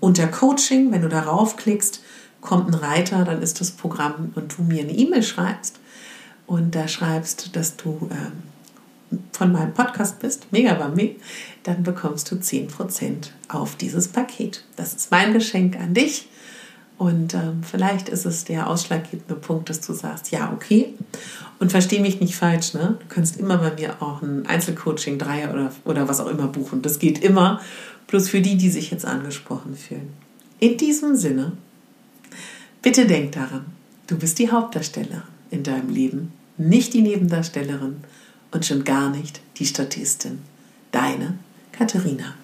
unter 0.00 0.28
Coaching. 0.28 0.92
Wenn 0.92 1.02
du 1.02 1.08
darauf 1.08 1.56
klickst, 1.56 2.00
kommt 2.40 2.68
ein 2.68 2.74
Reiter, 2.74 3.24
dann 3.24 3.42
ist 3.42 3.60
das 3.60 3.72
Programm 3.72 4.32
und 4.34 4.56
du 4.56 4.62
mir 4.62 4.82
eine 4.82 4.92
E-Mail 4.92 5.22
schreibst 5.22 5.78
und 6.46 6.74
da 6.74 6.88
schreibst, 6.88 7.54
dass 7.56 7.76
du 7.76 8.08
ähm, 8.10 8.32
von 9.32 9.52
meinem 9.52 9.74
Podcast 9.74 10.20
bist, 10.20 10.46
Mega 10.52 10.74
Bambi, 10.74 11.16
dann 11.62 11.82
bekommst 11.82 12.30
du 12.30 12.36
10% 12.36 13.30
auf 13.48 13.76
dieses 13.76 14.08
Paket. 14.08 14.64
Das 14.76 14.94
ist 14.94 15.10
mein 15.10 15.32
Geschenk 15.32 15.76
an 15.78 15.94
dich. 15.94 16.28
Und 16.98 17.34
ähm, 17.34 17.62
vielleicht 17.68 18.08
ist 18.08 18.26
es 18.26 18.44
der 18.44 18.68
ausschlaggebende 18.68 19.34
Punkt, 19.34 19.68
dass 19.70 19.80
du 19.80 19.92
sagst, 19.92 20.30
ja, 20.30 20.52
okay. 20.52 20.94
Und 21.58 21.72
verstehe 21.72 22.00
mich 22.00 22.20
nicht 22.20 22.36
falsch, 22.36 22.74
ne? 22.74 22.96
Du 23.00 23.06
kannst 23.08 23.40
immer 23.40 23.58
bei 23.58 23.72
mir 23.72 24.00
auch 24.00 24.22
ein 24.22 24.46
Einzelcoaching, 24.46 25.18
Dreier 25.18 25.52
oder, 25.52 25.72
oder 25.84 26.08
was 26.08 26.20
auch 26.20 26.28
immer 26.28 26.46
buchen. 26.46 26.82
Das 26.82 26.98
geht 27.00 27.18
immer. 27.18 27.60
Plus 28.06 28.28
für 28.28 28.40
die, 28.40 28.56
die 28.56 28.70
sich 28.70 28.90
jetzt 28.90 29.04
angesprochen 29.04 29.74
fühlen. 29.74 30.12
In 30.60 30.76
diesem 30.76 31.16
Sinne, 31.16 31.52
bitte 32.82 33.06
denk 33.06 33.32
daran, 33.32 33.64
du 34.06 34.16
bist 34.16 34.38
die 34.38 34.50
Hauptdarstellerin 34.50 35.22
in 35.50 35.64
deinem 35.64 35.88
Leben, 35.88 36.32
nicht 36.56 36.94
die 36.94 37.02
Nebendarstellerin 37.02 37.96
und 38.52 38.64
schon 38.64 38.84
gar 38.84 39.10
nicht 39.10 39.40
die 39.56 39.66
Statistin. 39.66 40.42
Deine 40.92 41.38
Katharina. 41.72 42.34